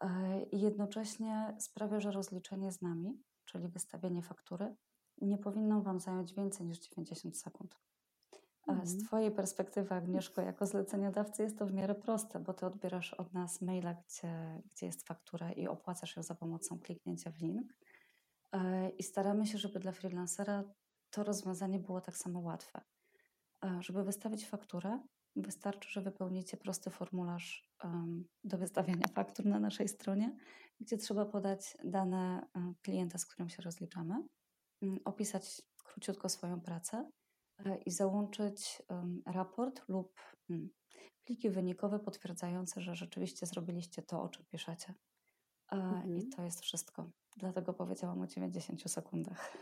e, 0.00 0.42
i 0.42 0.60
jednocześnie 0.60 1.56
sprawia, 1.58 2.00
że 2.00 2.10
rozliczenie 2.10 2.72
z 2.72 2.82
nami, 2.82 3.22
czyli 3.44 3.68
wystawienie 3.68 4.22
faktury, 4.22 4.74
nie 5.20 5.38
powinno 5.38 5.82
Wam 5.82 6.00
zająć 6.00 6.34
więcej 6.34 6.66
niż 6.66 6.78
90 6.78 7.38
sekund. 7.38 7.78
E, 8.68 8.86
Z 8.86 8.92
Mhm. 8.92 9.06
Twojej 9.06 9.30
perspektywy, 9.30 9.94
Agnieszko, 9.94 10.42
jako 10.42 10.66
zleceniodawcy 10.66 11.42
jest 11.42 11.58
to 11.58 11.66
w 11.66 11.72
miarę 11.72 11.94
proste, 11.94 12.40
bo 12.40 12.54
Ty 12.54 12.66
odbierasz 12.66 13.14
od 13.14 13.32
nas 13.32 13.60
maila, 13.62 13.94
gdzie, 13.94 14.62
gdzie 14.72 14.86
jest 14.86 15.06
faktura 15.06 15.52
i 15.52 15.66
opłacasz 15.66 16.16
ją 16.16 16.22
za 16.22 16.34
pomocą 16.34 16.78
kliknięcia 16.78 17.30
w 17.30 17.38
link. 17.38 17.74
E, 18.52 18.90
I 18.90 19.02
staramy 19.02 19.46
się, 19.46 19.58
żeby 19.58 19.80
dla 19.80 19.92
freelancera 19.92 20.64
to 21.10 21.24
rozwiązanie 21.24 21.78
było 21.78 22.00
tak 22.00 22.16
samo 22.16 22.40
łatwe. 22.40 22.80
E, 23.64 23.82
Żeby 23.82 24.04
wystawić 24.04 24.46
fakturę, 24.46 24.98
Wystarczy, 25.36 25.90
że 25.90 26.00
wypełnicie 26.00 26.56
prosty 26.56 26.90
formularz 26.90 27.72
do 28.44 28.58
wystawiania 28.58 29.08
faktur 29.14 29.46
na 29.46 29.60
naszej 29.60 29.88
stronie, 29.88 30.36
gdzie 30.80 30.96
trzeba 30.96 31.26
podać 31.26 31.76
dane 31.84 32.46
um, 32.54 32.74
klienta, 32.82 33.18
z 33.18 33.26
którym 33.26 33.48
się 33.48 33.62
rozliczamy, 33.62 34.14
opisać 35.04 35.62
króciutko 35.84 36.28
swoją 36.28 36.60
pracę 36.60 36.96
e, 36.98 37.21
i 37.86 37.90
załączyć 37.90 38.82
raport 39.26 39.88
lub 39.88 40.20
pliki 41.24 41.50
wynikowe 41.50 41.98
potwierdzające, 41.98 42.80
że 42.80 42.94
rzeczywiście 42.94 43.46
zrobiliście 43.46 44.02
to, 44.02 44.22
o 44.22 44.28
czym 44.28 44.44
piszecie. 44.44 44.94
E, 45.72 45.76
mhm. 45.76 46.18
I 46.18 46.28
to 46.28 46.42
jest 46.42 46.60
wszystko. 46.60 47.10
Dlatego 47.36 47.72
powiedziałam 47.72 48.20
o 48.20 48.26
90 48.26 48.90
sekundach. 48.90 49.56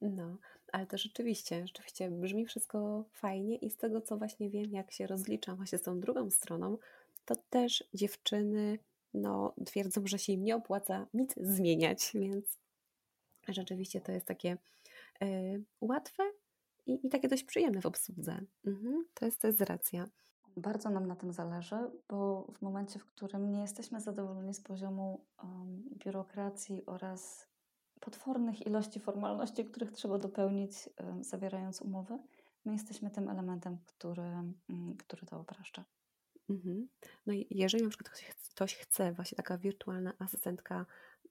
No, 0.00 0.36
ale 0.72 0.86
to 0.86 0.98
rzeczywiście, 0.98 1.66
rzeczywiście 1.66 2.10
brzmi 2.10 2.46
wszystko 2.46 3.04
fajnie 3.12 3.56
i 3.56 3.70
z 3.70 3.76
tego, 3.76 4.00
co 4.00 4.16
właśnie 4.18 4.50
wiem, 4.50 4.72
jak 4.72 4.92
się 4.92 5.06
rozliczam 5.06 5.56
właśnie 5.56 5.78
z 5.78 5.82
tą 5.82 6.00
drugą 6.00 6.30
stroną, 6.30 6.78
to 7.24 7.34
też 7.50 7.84
dziewczyny 7.94 8.78
no, 9.14 9.54
twierdzą, 9.66 10.06
że 10.06 10.18
się 10.18 10.32
im 10.32 10.44
nie 10.44 10.56
opłaca 10.56 11.06
nic 11.14 11.34
zmieniać, 11.36 12.10
więc 12.14 12.58
rzeczywiście 13.48 14.00
to 14.00 14.12
jest 14.12 14.26
takie 14.26 14.56
y, 15.22 15.64
łatwe 15.80 16.22
i, 16.86 17.06
i, 17.06 17.08
takie 17.08 17.28
dość 17.28 17.44
przyjemne 17.44 17.80
w 17.80 17.86
obsłudze. 17.86 18.40
Mhm, 18.66 19.04
to, 19.14 19.24
jest, 19.24 19.40
to 19.40 19.46
jest 19.46 19.60
racja. 19.60 20.06
Bardzo 20.56 20.90
nam 20.90 21.06
na 21.06 21.16
tym 21.16 21.32
zależy, 21.32 21.76
bo 22.08 22.52
w 22.58 22.62
momencie, 22.62 22.98
w 22.98 23.06
którym 23.06 23.50
nie 23.50 23.60
jesteśmy 23.60 24.00
zadowoleni 24.00 24.54
z 24.54 24.60
poziomu 24.60 25.26
um, 25.42 25.82
biurokracji 26.04 26.86
oraz 26.86 27.48
potwornych 28.00 28.66
ilości 28.66 29.00
formalności, 29.00 29.64
których 29.64 29.92
trzeba 29.92 30.18
dopełnić, 30.18 30.72
um, 31.00 31.24
zawierając 31.24 31.82
umowy, 31.82 32.18
my 32.64 32.72
jesteśmy 32.72 33.10
tym 33.10 33.28
elementem, 33.28 33.78
który, 33.86 34.22
um, 34.22 34.96
który 34.98 35.26
to 35.26 35.40
upraszcza. 35.40 35.84
Mhm. 36.50 36.88
No 37.26 37.32
i 37.32 37.46
jeżeli 37.50 37.84
na 37.84 37.88
przykład 37.88 38.08
ktoś, 38.08 38.34
ktoś 38.50 38.74
chce, 38.74 39.12
właśnie 39.12 39.36
taka 39.36 39.58
wirtualna 39.58 40.12
asystentka, 40.18 40.86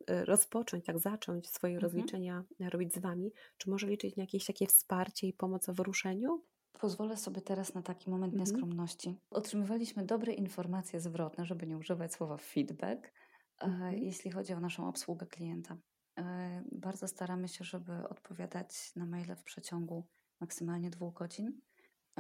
rozpocząć, 0.08 0.86
tak 0.86 1.00
zacząć 1.00 1.50
swoje 1.50 1.74
mhm. 1.74 1.92
rozliczenia 1.92 2.44
robić 2.60 2.94
z 2.94 3.00
Wami, 3.00 3.32
czy 3.58 3.70
może 3.70 3.88
liczyć 3.88 4.16
na 4.16 4.24
jakieś 4.24 4.46
takie 4.46 4.68
wsparcie 4.68 5.28
i 5.28 5.34
pomoc 5.34 5.70
w 5.70 5.80
ruszeniu? 5.80 6.44
Pozwolę 6.82 7.18
sobie 7.18 7.42
teraz 7.42 7.74
na 7.74 7.82
taki 7.82 8.10
moment 8.10 8.34
mhm. 8.34 8.40
nieskromności. 8.40 9.18
Otrzymywaliśmy 9.30 10.06
dobre 10.06 10.34
informacje 10.34 11.00
zwrotne, 11.00 11.46
żeby 11.46 11.68
nie 11.68 11.78
używać 11.78 12.14
słowa 12.14 12.38
feedback, 12.38 13.06
e, 13.06 13.66
mhm. 13.66 13.98
jeśli 13.98 14.32
chodzi 14.32 14.54
o 14.54 14.60
naszą 14.60 14.88
obsługę 14.88 15.26
klienta. 15.26 15.78
E, 16.20 16.64
bardzo 16.72 17.08
staramy 17.08 17.48
się, 17.48 17.64
żeby 17.64 18.08
odpowiadać 18.10 18.96
na 18.96 19.06
maile 19.06 19.36
w 19.36 19.44
przeciągu 19.44 20.08
maksymalnie 20.40 20.90
dwóch 20.90 21.14
godzin. 21.14 21.62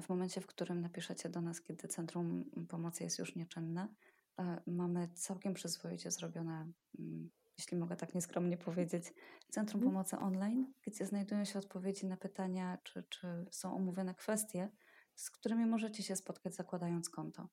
W 0.01 0.09
momencie, 0.09 0.41
w 0.41 0.47
którym 0.47 0.81
napiszecie 0.81 1.29
do 1.29 1.41
nas, 1.41 1.61
kiedy 1.61 1.87
Centrum 1.87 2.51
Pomocy 2.69 3.03
jest 3.03 3.19
już 3.19 3.35
nieczynne, 3.35 3.87
e, 4.39 4.61
mamy 4.67 5.09
całkiem 5.13 5.53
przyzwoicie 5.53 6.11
zrobione 6.11 6.71
mm, 6.99 7.29
jeśli 7.61 7.77
mogę 7.77 7.95
tak 7.95 8.15
nieskromnie 8.15 8.57
powiedzieć, 8.57 9.13
Centrum 9.49 9.83
mhm. 9.83 9.91
Pomocy 9.91 10.17
Online, 10.17 10.73
gdzie 10.81 11.05
znajdują 11.05 11.45
się 11.45 11.59
odpowiedzi 11.59 12.05
na 12.05 12.17
pytania, 12.17 12.77
czy, 12.83 13.03
czy 13.03 13.45
są 13.51 13.75
omówione 13.75 14.15
kwestie, 14.15 14.69
z 15.15 15.29
którymi 15.29 15.65
możecie 15.65 16.03
się 16.03 16.15
spotkać 16.15 16.55
zakładając 16.55 17.09
konto. 17.09 17.47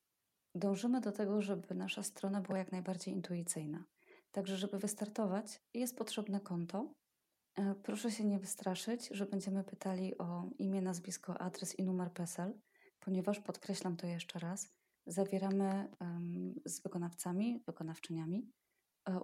Dążymy 0.54 1.00
do 1.00 1.12
tego, 1.12 1.42
żeby 1.42 1.74
nasza 1.74 2.02
strona 2.02 2.40
była 2.40 2.58
jak 2.58 2.72
najbardziej 2.72 3.14
intuicyjna. 3.14 3.84
Także, 4.30 4.56
żeby 4.56 4.78
wystartować, 4.78 5.60
jest 5.74 5.96
potrzebne 5.96 6.40
konto. 6.40 6.94
E, 7.54 7.74
proszę 7.74 8.10
się 8.10 8.24
nie 8.24 8.38
wystraszyć, 8.38 9.08
że 9.10 9.26
będziemy 9.26 9.64
pytali 9.64 10.18
o 10.18 10.50
imię, 10.58 10.82
nazwisko, 10.82 11.40
adres 11.40 11.78
i 11.78 11.84
numer 11.84 12.12
PESEL, 12.12 12.60
ponieważ 13.00 13.40
podkreślam 13.40 13.96
to 13.96 14.06
jeszcze 14.06 14.38
raz, 14.38 14.68
zawieramy 15.06 15.88
um, 16.00 16.54
z 16.64 16.82
wykonawcami, 16.82 17.62
wykonawczyniami 17.66 18.52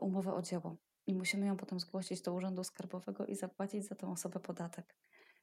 umowę 0.00 0.34
o 0.34 0.42
dzieło 0.42 0.76
i 1.06 1.14
musimy 1.14 1.46
ją 1.46 1.56
potem 1.56 1.80
zgłosić 1.80 2.22
do 2.22 2.32
Urzędu 2.32 2.64
Skarbowego 2.64 3.26
i 3.26 3.36
zapłacić 3.36 3.86
za 3.86 3.94
tę 3.94 4.10
osobę 4.10 4.40
podatek. 4.40 4.96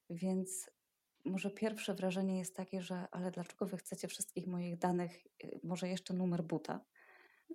Więc 0.10 0.72
może 1.26 1.52
pierwsze 1.52 1.94
wrażenie 1.94 2.38
jest 2.38 2.56
takie, 2.56 2.82
że 2.82 3.08
ale 3.12 3.32
dlaczego 3.32 3.66
wy 3.66 3.78
chcecie 3.78 4.08
wszystkich 4.08 4.48
moich 4.48 4.78
danych, 4.78 5.28
e, 5.44 5.48
może 5.64 5.88
jeszcze 5.90 6.14
numer 6.14 6.44
buta, 6.44 6.86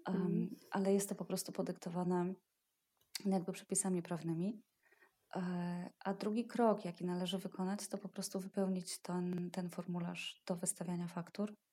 um, 0.09 0.57
ale 0.71 0.95
jest 0.95 1.09
to 1.09 1.15
po 1.15 1.25
prostu 1.25 1.53
podyktowane 1.53 2.35
jakby 3.27 3.53
przepisami 3.53 4.03
prawnymi. 4.03 4.63
E, 5.37 5.91
a 6.05 6.15
drugi 6.15 6.47
krok, 6.47 6.85
jaki 6.85 7.05
należy 7.05 7.39
wykonać, 7.39 7.89
to 7.89 7.99
po 7.99 8.09
prostu 8.09 8.41
wypełnić 8.41 8.99
ten, 8.99 9.51
ten 9.51 9.71
formularz 9.71 10.43
do 10.47 10.57
wystawiania 10.57 11.09
faktur 11.09 11.53
E, 11.53 11.66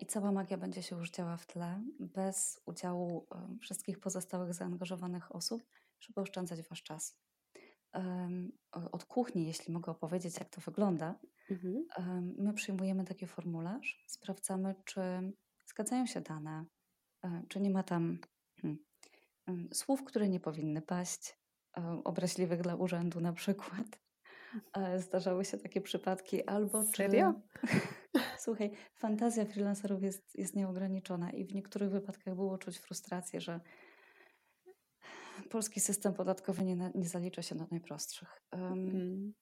i 0.00 0.06
cała 0.06 0.32
magia 0.32 0.56
będzie 0.56 0.82
się 0.82 0.96
już 0.96 1.10
działa 1.10 1.36
w 1.36 1.46
tle, 1.46 1.82
bez 2.00 2.60
udziału 2.66 3.26
wszystkich 3.60 4.00
pozostałych 4.00 4.54
zaangażowanych 4.54 5.34
osób, 5.34 5.62
żeby 6.00 6.20
oszczędzać 6.20 6.62
Wasz 6.62 6.82
czas. 6.82 7.18
Od 8.72 9.04
kuchni, 9.04 9.46
jeśli 9.46 9.72
mogę 9.72 9.92
opowiedzieć, 9.92 10.38
jak 10.38 10.48
to 10.48 10.60
wygląda, 10.60 11.18
mhm. 11.50 12.34
my 12.38 12.54
przyjmujemy 12.54 13.04
taki 13.04 13.26
formularz, 13.26 14.04
sprawdzamy, 14.06 14.74
czy 14.84 15.00
zgadzają 15.66 16.06
się 16.06 16.20
dane, 16.20 16.64
e, 17.24 17.42
czy 17.48 17.60
nie 17.60 17.70
ma 17.70 17.82
tam 17.82 18.18
hmm, 18.60 18.78
słów, 19.72 20.04
które 20.04 20.28
nie 20.28 20.40
powinny 20.40 20.82
paść, 20.82 21.38
e, 21.76 22.02
obraźliwych 22.04 22.62
dla 22.62 22.76
urzędu 22.76 23.20
na 23.20 23.32
przykład. 23.32 24.00
Zdarzały 24.96 25.44
się 25.44 25.58
takie 25.58 25.80
przypadki, 25.80 26.44
albo 26.44 26.84
Serio? 26.84 27.34
czy. 27.62 27.68
Słuchaj, 28.48 28.70
fantazja 28.94 29.44
freelancerów 29.44 30.02
jest, 30.02 30.38
jest 30.38 30.56
nieograniczona 30.56 31.30
i 31.30 31.44
w 31.44 31.54
niektórych 31.54 31.90
wypadkach 31.90 32.34
było 32.34 32.58
czuć 32.58 32.78
frustrację, 32.78 33.40
że 33.40 33.60
polski 35.50 35.80
system 35.80 36.14
podatkowy 36.14 36.64
nie, 36.64 36.90
nie 36.94 37.08
zalicza 37.08 37.42
się 37.42 37.54
do 37.54 37.66
najprostszych. 37.70 38.42
Um, 38.52 39.34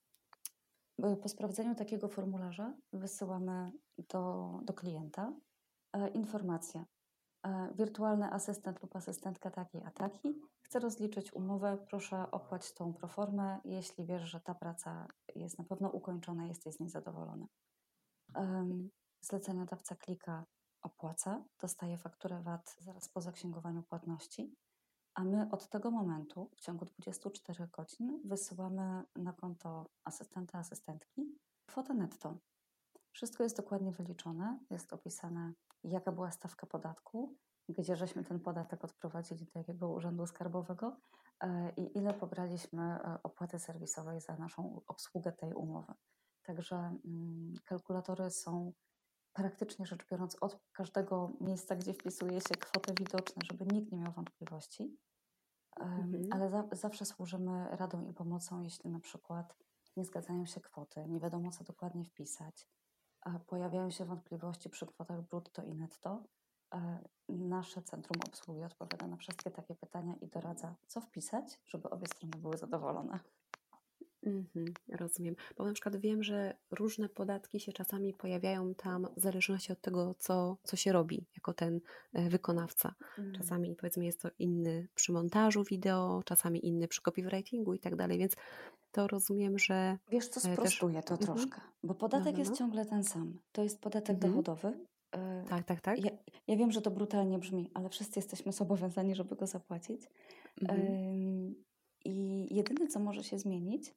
Po 1.21 1.29
sprawdzeniu 1.29 1.75
takiego 1.75 2.07
formularza 2.07 2.73
wysyłamy 2.93 3.71
do, 3.97 4.51
do 4.63 4.73
klienta 4.73 5.33
e, 5.93 6.07
informację. 6.09 6.85
E, 7.45 7.73
wirtualny 7.75 8.31
asystent 8.31 8.81
lub 8.81 8.95
asystentka 8.95 9.51
taki 9.51 9.77
a 9.83 9.91
taki 9.91 10.41
chce 10.61 10.79
rozliczyć 10.79 11.33
umowę, 11.33 11.77
proszę 11.89 12.31
opłać 12.31 12.73
tą 12.73 12.93
proformę, 12.93 13.59
jeśli 13.65 14.05
wiesz, 14.05 14.23
że 14.23 14.41
ta 14.41 14.55
praca 14.55 15.07
jest 15.35 15.57
na 15.57 15.63
pewno 15.63 15.89
ukończona, 15.89 16.45
jesteś 16.45 16.73
z 16.75 16.79
niej 16.79 16.89
zadowolony. 16.89 17.47
Zleceniodawca 19.21 19.95
klika 19.95 20.45
opłaca, 20.81 21.43
dostaje 21.61 21.97
fakturę 21.97 22.41
VAT 22.41 22.75
zaraz 22.79 23.09
po 23.09 23.21
zaksięgowaniu 23.21 23.83
płatności, 23.83 24.55
a 25.13 25.23
my 25.23 25.49
od 25.51 25.69
tego 25.69 25.91
momentu 25.91 26.49
w 26.55 26.61
ciągu 26.61 26.85
24 26.85 27.67
godzin 27.67 28.21
wysyłamy 28.25 29.03
na 29.15 29.33
konto 29.33 29.89
asystenta, 30.03 30.57
asystentki 30.57 31.37
kwotę 31.65 31.93
netto. 31.93 32.37
Wszystko 33.11 33.43
jest 33.43 33.57
dokładnie 33.57 33.91
wyliczone, 33.91 34.59
jest 34.69 34.93
opisane, 34.93 35.53
jaka 35.83 36.11
była 36.11 36.31
stawka 36.31 36.67
podatku, 36.67 37.35
gdzie 37.69 37.95
żeśmy 37.95 38.23
ten 38.23 38.39
podatek 38.39 38.83
odprowadzili 38.83 39.45
do 39.45 39.59
jakiego 39.59 39.89
urzędu 39.89 40.27
skarbowego 40.27 40.97
e, 41.43 41.71
i 41.77 41.97
ile 41.97 42.13
pobraliśmy 42.13 42.83
e, 42.83 43.19
opłaty 43.23 43.59
serwisowej 43.59 44.21
za 44.21 44.35
naszą 44.35 44.81
obsługę 44.87 45.31
tej 45.31 45.53
umowy. 45.53 45.93
Także 46.47 46.75
mm, 47.05 47.53
kalkulatory 47.65 48.31
są 48.31 48.73
praktycznie 49.33 49.85
rzecz 49.85 50.07
biorąc 50.11 50.37
od 50.41 50.59
każdego 50.71 51.33
miejsca, 51.41 51.75
gdzie 51.75 51.93
wpisuje 51.93 52.41
się 52.41 52.55
kwotę 52.59 52.93
widoczne, 52.99 53.41
żeby 53.51 53.65
nikt 53.65 53.91
nie 53.91 53.97
miał 53.97 54.11
wątpliwości. 54.11 54.97
Mhm. 55.79 56.23
Ale 56.31 56.49
za, 56.49 56.67
zawsze 56.71 57.05
służymy 57.05 57.67
radą 57.71 58.01
i 58.01 58.13
pomocą, 58.13 58.61
jeśli 58.61 58.89
na 58.89 58.99
przykład 58.99 59.57
nie 59.97 60.05
zgadzają 60.05 60.45
się 60.45 60.61
kwoty, 60.61 61.07
nie 61.07 61.19
wiadomo 61.19 61.51
co 61.51 61.63
dokładnie 61.63 62.05
wpisać, 62.05 62.67
pojawiają 63.47 63.91
się 63.91 64.05
wątpliwości 64.05 64.69
przy 64.69 64.85
kwotach 64.85 65.21
brutto 65.21 65.63
i 65.63 65.75
netto. 65.75 66.23
E, 66.73 66.99
nasze 67.29 67.81
centrum 67.81 68.21
obsługi 68.27 68.63
odpowiada 68.63 69.07
na 69.07 69.17
wszystkie 69.17 69.51
takie 69.51 69.75
pytania 69.75 70.15
i 70.21 70.27
doradza, 70.27 70.75
co 70.87 71.01
wpisać, 71.01 71.61
żeby 71.65 71.89
obie 71.89 72.07
strony 72.07 72.37
były 72.37 72.57
zadowolone. 72.57 73.19
Mhm, 74.27 74.73
rozumiem. 74.89 75.35
Bo 75.57 75.65
na 75.65 75.73
przykład 75.73 75.95
wiem, 75.95 76.23
że 76.23 76.57
różne 76.71 77.09
podatki 77.09 77.59
się 77.59 77.73
czasami 77.73 78.13
pojawiają 78.13 78.75
tam 78.75 79.07
w 79.17 79.21
zależności 79.21 79.71
od 79.71 79.81
tego, 79.81 80.15
co, 80.19 80.57
co 80.63 80.75
się 80.75 80.91
robi 80.91 81.25
jako 81.35 81.53
ten 81.53 81.79
e, 82.13 82.29
wykonawca. 82.29 82.95
Mhm. 83.17 83.35
Czasami 83.35 83.75
powiedzmy 83.75 84.05
jest 84.05 84.21
to 84.21 84.29
inny 84.39 84.87
przy 84.95 85.11
montażu 85.11 85.63
wideo, 85.63 86.21
czasami 86.25 86.65
inny 86.67 86.87
przy 86.87 87.01
copywritingu 87.01 87.73
i 87.73 87.79
tak 87.79 87.95
dalej, 87.95 88.17
więc 88.17 88.35
to 88.91 89.07
rozumiem, 89.07 89.59
że. 89.59 89.97
Wiesz, 90.11 90.27
co 90.27 90.39
sprostuje 90.39 90.95
też... 90.95 91.05
to 91.05 91.13
mhm. 91.13 91.37
troszkę, 91.37 91.61
bo 91.83 91.95
podatek 91.95 92.25
no, 92.25 92.31
no, 92.31 92.39
jest 92.39 92.51
no. 92.51 92.57
ciągle 92.57 92.85
ten 92.85 93.03
sam. 93.03 93.39
To 93.51 93.63
jest 93.63 93.81
podatek 93.81 94.15
mhm. 94.15 94.31
dochodowy. 94.33 94.87
E, 95.11 95.43
tak, 95.49 95.65
tak, 95.65 95.81
tak. 95.81 96.05
Ja, 96.05 96.11
ja, 96.47 96.55
wiem, 96.57 96.71
że 96.71 96.81
to 96.81 96.91
brutalnie 96.91 97.39
brzmi, 97.39 97.71
ale 97.73 97.89
wszyscy 97.89 98.19
jesteśmy 98.19 98.51
zobowiązani, 98.51 99.15
żeby 99.15 99.35
go 99.35 99.47
zapłacić. 99.47 100.01
Mhm. 100.61 101.55
I 102.05 102.47
jedyne, 102.55 102.87
co 102.87 102.99
może 102.99 103.23
się 103.23 103.39
zmienić, 103.39 103.93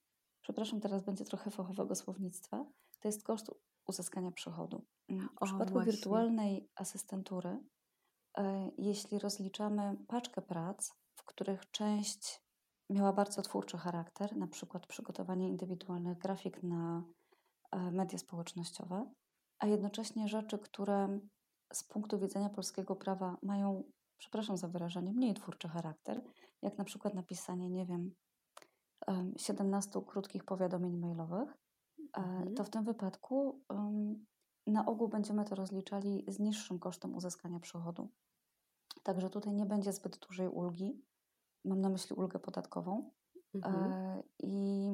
przepraszam, 0.50 0.80
teraz 0.80 1.02
będzie 1.02 1.24
trochę 1.24 1.50
fachowego 1.50 1.94
słownictwa, 1.94 2.64
to 3.00 3.08
jest 3.08 3.24
koszt 3.24 3.50
uzyskania 3.86 4.30
przychodu. 4.30 4.84
Mm, 5.08 5.28
w 5.28 5.42
O, 5.42 5.44
przypadku 5.44 5.72
właśnie. 5.72 5.92
wirtualnej 5.92 6.68
asystentury, 6.76 7.58
e, 8.38 8.70
jeśli 8.78 9.18
rozliczamy 9.18 9.96
paczkę 10.08 10.42
prac, 10.42 10.92
w 11.14 11.24
których 11.24 11.70
część 11.70 12.42
miała 12.90 13.12
bardzo 13.12 13.42
twórczy 13.42 13.78
charakter, 13.78 14.36
na 14.36 14.46
przykład 14.46 14.86
przygotowanie 14.86 15.48
indywidualnych 15.48 16.18
grafik 16.18 16.62
na 16.62 17.04
e, 17.72 17.90
media 17.90 18.18
społecznościowe, 18.18 19.10
a 19.58 19.66
jednocześnie 19.66 20.28
rzeczy, 20.28 20.58
które 20.58 21.20
z 21.72 21.84
punktu 21.84 22.18
widzenia 22.18 22.48
polskiego 22.48 22.96
prawa 22.96 23.36
mają, 23.42 23.84
przepraszam 24.18 24.56
za 24.56 24.68
wyrażenie, 24.68 25.12
mniej 25.12 25.34
twórczy 25.34 25.68
charakter, 25.68 26.22
jak 26.62 26.78
na 26.78 26.84
przykład 26.84 27.14
napisanie, 27.14 27.70
nie 27.70 27.86
wiem, 27.86 28.00
em, 28.00 28.14
17 29.36 30.02
krótkich 30.06 30.44
powiadomień 30.44 30.96
mailowych, 30.96 31.48
e, 32.16 32.18
Mhm. 32.18 32.54
to 32.54 32.64
w 32.64 32.70
tym 32.70 32.84
wypadku 32.84 33.60
na 34.66 34.86
ogół 34.86 35.08
będziemy 35.08 35.44
to 35.44 35.54
rozliczali 35.54 36.24
z 36.28 36.38
niższym 36.38 36.78
kosztem 36.78 37.14
uzyskania 37.14 37.60
przychodu. 37.60 38.08
Także 39.02 39.30
tutaj 39.30 39.54
nie 39.54 39.66
będzie 39.66 39.92
zbyt 39.92 40.18
dużej 40.18 40.48
ulgi. 40.48 41.02
Mam 41.64 41.80
na 41.80 41.88
myśli 41.88 42.16
ulgę 42.16 42.38
podatkową. 42.38 43.10
Mhm. 43.54 43.92
E, 43.92 44.22
I 44.38 44.90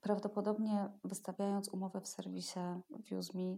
prawdopodobnie 0.00 0.88
wystawiając 1.04 1.68
umowę 1.68 2.00
w 2.00 2.08
serwisie 2.08 2.60
ViewsMe 2.90 3.56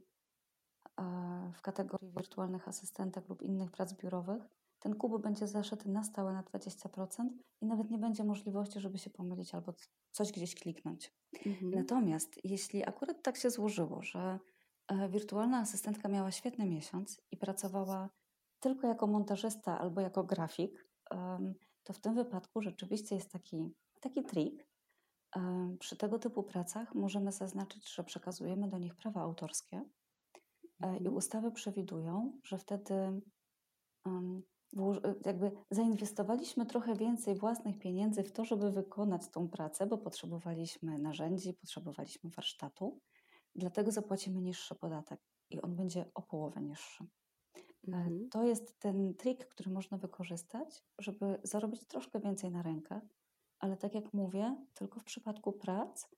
e, 0.97 1.53
w 1.55 1.63
kategorii 1.63 2.13
wirtualnych 2.17 2.69
asystentek 2.69 3.29
lub 3.29 3.43
innych 3.43 3.71
prac 3.71 3.95
biurowych, 3.95 4.43
ten 4.79 4.95
kubek 4.95 5.23
będzie 5.23 5.47
zaszyty 5.47 5.89
na 5.89 6.05
stałe 6.05 6.33
na 6.33 6.43
20% 6.43 7.29
i 7.61 7.67
nawet 7.67 7.91
nie 7.91 7.99
będzie 7.99 8.25
możliwości, 8.25 8.81
żeby 8.81 8.99
się 8.99 9.11
pomylić 9.11 9.55
albo 9.55 9.75
coś 10.11 10.33
gdzieś 10.33 10.55
kliknąć. 10.55 11.13
Mhm. 11.47 11.71
Natomiast 11.71 12.41
jeśli 12.45 12.89
akurat 12.89 13.23
tak 13.23 13.37
się 13.37 13.51
złożyło, 13.51 14.03
że 14.03 14.39
e, 14.89 15.09
wirtualna 15.09 15.59
asystentka 15.59 16.09
miała 16.09 16.31
świetny 16.31 16.67
miesiąc 16.67 17.21
i 17.31 17.37
pracowała 17.37 18.11
tylko 18.61 18.87
jako 18.87 19.07
montażysta 19.07 19.79
albo 19.79 20.01
jako 20.01 20.25
grafik, 20.25 20.89
to 21.85 21.93
w 21.93 21.99
tym 22.01 22.15
wypadku 22.15 22.63
rzeczywiście 22.63 23.15
jest 23.15 23.31
taki, 23.33 23.75
taki 24.01 24.25
trik. 24.25 24.69
Em, 25.37 25.79
Przy 25.79 25.97
tego 25.97 26.19
typu 26.19 26.43
pracach 26.43 26.95
możemy 26.95 27.33
zaznaczyć, 27.33 27.95
że 27.95 28.05
przekazujemy 28.05 28.69
do 28.69 28.79
nich 28.79 28.95
prawa 28.95 29.21
autorskie 29.21 29.77
e, 29.77 30.87
i 30.87 30.97
Mhm. 30.97 31.15
ustawy 31.15 31.53
przewidują, 31.53 32.41
że 32.45 32.59
wtedy 32.59 32.95
e, 32.95 33.21
jakby 35.25 35.51
zainwestowaliśmy 35.71 36.67
trochę 36.67 36.95
więcej 36.95 37.35
własnych 37.35 37.79
pieniędzy 37.79 38.23
w 38.23 38.33
to, 38.33 38.45
żeby 38.45 38.71
wykonać 38.71 39.29
tą 39.31 39.49
pracę, 39.49 39.87
bo 39.87 39.99
potrzebowaliśmy 39.99 40.99
narzędzi, 40.99 41.55
potrzebowaliśmy 41.55 42.31
warsztatu, 42.31 43.01
dlatego 43.55 43.91
zapłacimy 43.93 44.41
niższy 44.41 44.75
podatek 44.75 45.21
i 45.51 45.61
on 45.61 45.77
będzie 45.77 46.05
o 46.15 46.23
połowę 46.23 46.63
niższy. 46.63 47.05
E, 47.05 47.09
Mhm. 47.89 48.29
To 48.31 48.45
jest 48.45 48.79
ten 48.79 49.15
trik, 49.15 49.49
który 49.49 49.71
można 49.71 49.99
wykorzystać, 49.99 50.85
żeby 50.99 51.41
zarobić 51.43 51.87
troszkę 51.87 52.21
więcej 52.21 52.51
na 52.51 52.63
rękę, 52.63 53.01
ale 53.59 53.77
tak 53.77 53.95
jak 53.95 54.15
mówię, 54.15 54.57
tylko 54.75 55.01
w 55.01 55.05
przypadku 55.05 55.53
prac, 55.53 56.09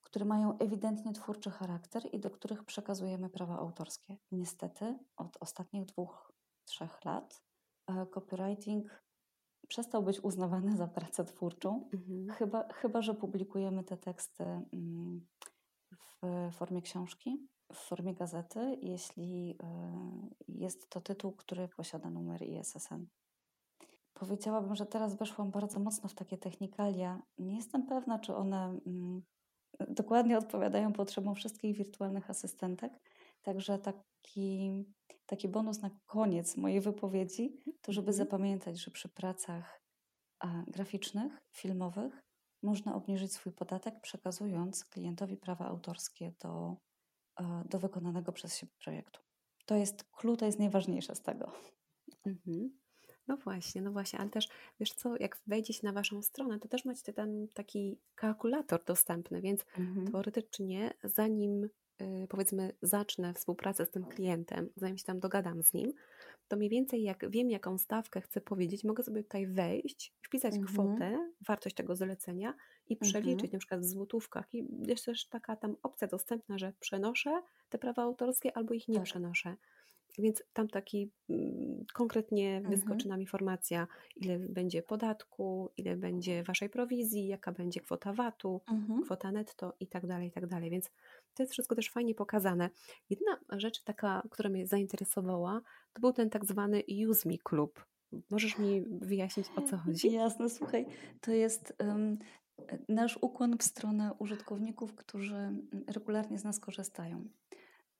które 0.00 0.24
mają 0.24 0.58
ewidentnie 0.58 1.12
twórczy 1.12 1.50
charakter 1.50 2.02
i 2.12 2.20
do 2.20 2.30
których 2.30 2.64
przekazujemy 2.64 3.30
prawa 3.30 3.58
autorskie. 3.58 4.16
Niestety 4.32 4.98
od 5.16 5.36
ostatnich 5.40 5.84
dwóch, 5.84 6.27
trzech 6.68 7.04
lat 7.04 7.42
e, 7.86 8.06
copywriting 8.06 9.02
przestał 9.68 10.02
być 10.02 10.20
uznawany 10.20 10.76
za 10.76 10.88
pracę 10.88 11.24
twórczą, 11.24 11.88
Mhm. 11.92 12.28
chyba, 12.28 12.68
chyba 12.72 13.02
że 13.02 13.14
publikujemy 13.14 13.84
te 13.84 13.96
teksty 13.96 14.44
mm, 14.44 15.26
w 15.92 16.50
formie 16.52 16.82
książki, 16.82 17.48
w 17.72 17.76
formie 17.76 18.14
gazety, 18.14 18.78
jeśli 18.82 19.56
e, 19.62 20.28
jest 20.48 20.90
to 20.90 21.00
tytuł, 21.00 21.32
który 21.32 21.68
posiada 21.68 22.10
numer 22.10 22.42
ISSN. 22.42 23.06
Powiedziałabym, 24.14 24.74
że 24.74 24.86
teraz 24.86 25.16
weszłam 25.16 25.50
bardzo 25.50 25.80
mocno 25.80 26.08
w 26.08 26.14
takie 26.14 26.38
technikalia. 26.38 27.22
Nie 27.38 27.56
jestem 27.56 27.86
pewna, 27.86 28.18
czy 28.18 28.36
one 28.36 28.80
mm, 28.86 29.22
dokładnie 29.88 30.38
odpowiadają 30.38 30.92
potrzebom 30.92 31.34
wszystkich 31.34 31.76
wirtualnych 31.76 32.30
asystentek. 32.30 33.00
Także 33.48 33.78
taki, 33.78 34.72
taki 35.26 35.48
bonus 35.48 35.82
na 35.82 35.90
koniec 36.06 36.56
mojej 36.56 36.80
wypowiedzi, 36.80 37.62
to 37.82 37.92
żeby 37.92 38.08
Mhm. 38.08 38.16
zapamiętać, 38.26 38.78
że 38.80 38.90
przy 38.90 39.08
pracach 39.08 39.82
graficznych, 40.66 41.32
filmowych 41.52 42.20
można 42.62 42.94
obniżyć 42.94 43.32
swój 43.32 43.52
podatek, 43.52 44.00
przekazując 44.00 44.84
klientowi 44.84 45.36
prawa 45.36 45.66
autorskie 45.66 46.32
do, 46.40 46.76
e, 47.40 47.64
do 47.70 47.78
wykonanego 47.78 48.32
przez 48.32 48.56
siebie 48.56 48.72
projektu. 48.84 49.20
To 49.66 49.74
jest 49.74 50.04
clue, 50.04 50.36
to 50.36 50.46
jest 50.46 50.58
najważniejsze 50.58 51.14
z 51.14 51.22
tego. 51.22 51.52
Mhm. 52.26 52.78
No 53.28 53.36
właśnie, 53.36 53.82
no 53.82 53.92
właśnie, 53.92 54.18
ale 54.18 54.30
też 54.30 54.48
wiesz 54.80 54.92
co, 54.92 55.16
jak 55.16 55.40
wejdzie 55.46 55.72
się 55.72 55.86
na 55.86 55.92
Waszą 55.92 56.22
stronę, 56.22 56.58
to 56.58 56.68
też 56.68 56.84
macie 56.84 57.12
tam 57.12 57.48
taki 57.54 58.00
kalkulator 58.14 58.84
dostępny, 58.84 59.40
więc 59.40 59.64
teoretycznie 60.12 60.94
zanim 61.04 61.68
powiedzmy 62.28 62.72
zacznę 62.82 63.34
współpracę 63.34 63.86
z 63.86 63.90
tym 63.90 64.04
klientem, 64.04 64.68
zanim 64.76 64.98
się 64.98 65.04
tam 65.04 65.20
dogadam 65.20 65.62
z 65.62 65.72
nim, 65.72 65.92
to 66.48 66.56
mniej 66.56 66.70
więcej 66.70 67.02
jak 67.02 67.30
wiem, 67.30 67.50
jaką 67.50 67.78
stawkę 67.78 68.20
chcę 68.20 68.40
powiedzieć, 68.40 68.84
mogę 68.84 69.02
sobie 69.02 69.22
tutaj 69.22 69.46
wejść, 69.46 70.14
wpisać 70.22 70.54
Mhm. 70.54 70.74
kwotę, 70.74 71.30
wartość 71.48 71.76
tego 71.76 71.96
zlecenia 71.96 72.54
i 72.88 72.96
przeliczyć 72.96 73.32
Mhm. 73.44 73.52
na 73.52 73.58
przykład 73.58 73.80
w 73.80 73.84
złotówkach. 73.84 74.54
I 74.54 74.64
jest 74.86 75.04
też 75.04 75.26
taka 75.28 75.56
tam 75.56 75.76
opcja 75.82 76.08
dostępna, 76.08 76.58
że 76.58 76.72
przenoszę 76.80 77.42
te 77.68 77.78
prawa 77.78 78.02
autorskie 78.02 78.56
albo 78.56 78.74
ich 78.74 78.88
nie 78.88 78.94
Tak. 78.94 79.04
przenoszę. 79.04 79.56
Więc 80.18 80.42
tam 80.52 80.68
taki 80.68 81.10
mm, 81.30 81.84
konkretnie 81.94 82.56
Mhm. 82.56 82.74
wyskoczy 82.74 83.08
nam 83.08 83.20
informacja, 83.20 83.86
ile 84.16 84.38
będzie 84.38 84.82
podatku, 84.82 85.70
ile 85.76 85.96
będzie 85.96 86.42
waszej 86.42 86.68
prowizji, 86.70 87.26
jaka 87.26 87.52
będzie 87.52 87.80
kwota 87.80 88.12
VAT-u, 88.12 88.60
Mhm. 88.70 89.02
kwota 89.02 89.32
netto 89.32 89.72
i 89.80 89.86
tak 89.86 90.06
dalej, 90.06 90.28
i 90.28 90.32
tak 90.32 90.46
dalej. 90.46 90.70
Więc 90.70 90.90
to 91.34 91.42
jest 91.42 91.52
wszystko 91.52 91.74
też 91.74 91.90
fajnie 91.90 92.14
pokazane. 92.14 92.70
Jedna 93.10 93.38
rzecz 93.50 93.82
taka, 93.82 94.22
która 94.30 94.50
mnie 94.50 94.66
zainteresowała, 94.66 95.60
to 95.92 96.00
był 96.00 96.12
ten 96.12 96.30
tak 96.30 96.44
zwany 96.44 96.82
Use 97.08 97.28
Me 97.28 97.34
Club. 97.48 97.84
Możesz 98.30 98.58
mi 98.58 98.82
wyjaśnić, 98.82 99.46
o 99.56 99.62
co 99.62 99.76
chodzi? 99.76 100.12
Jasne, 100.12 100.48
słuchaj, 100.50 100.86
to 101.20 101.32
jest 101.32 101.74
em, 101.78 102.18
nasz 102.88 103.18
ukłon 103.22 103.58
w 103.58 103.62
stronę 103.62 104.10
użytkowników, 104.18 104.94
którzy 104.94 105.52
regularnie 105.86 106.38
z 106.38 106.44
nas 106.44 106.60
korzystają. 106.60 107.28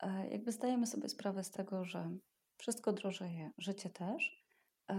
E, 0.00 0.28
Jakby 0.28 0.52
zdajemy 0.52 0.86
sobie 0.86 1.08
sprawę 1.08 1.44
z 1.44 1.50
tego, 1.50 1.84
że 1.84 2.10
wszystko 2.56 2.92
drożeje, 2.92 3.50
życie 3.58 3.90
też, 3.90 4.44
e, 4.90 4.94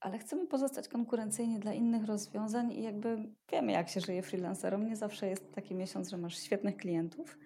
ale 0.00 0.18
chcemy 0.18 0.46
pozostać 0.46 0.88
konkurencyjni 0.88 1.58
dla 1.58 1.72
innych 1.72 2.04
rozwiązań 2.04 2.72
i 2.72 2.82
jakby 2.82 3.28
wiemy, 3.52 3.72
jak 3.72 3.88
się 3.88 4.00
żyje 4.00 4.22
freelancerom. 4.22 4.86
Nie 4.86 4.96
zawsze 4.96 5.28
jest 5.28 5.52
taki 5.54 5.74
miesiąc, 5.74 6.08
że 6.10 6.18
masz 6.18 6.38
świetnych 6.38 6.76
klientów, 6.76 7.38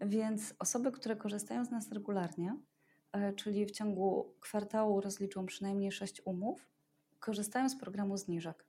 więc 0.00 0.54
osoby, 0.58 0.92
które 0.92 1.16
korzystają 1.16 1.64
z 1.64 1.70
nas 1.70 1.92
regularnie, 1.92 2.56
e, 3.12 3.32
czyli 3.32 3.66
w 3.66 3.70
ciągu 3.70 4.34
kwartału 4.40 5.00
rozliczą 5.00 5.46
przynajmniej 5.46 5.92
6 5.92 6.22
umów, 6.24 6.68
korzystają 7.20 7.68
z 7.68 7.76
programu 7.76 8.16
zniżek. 8.16 8.64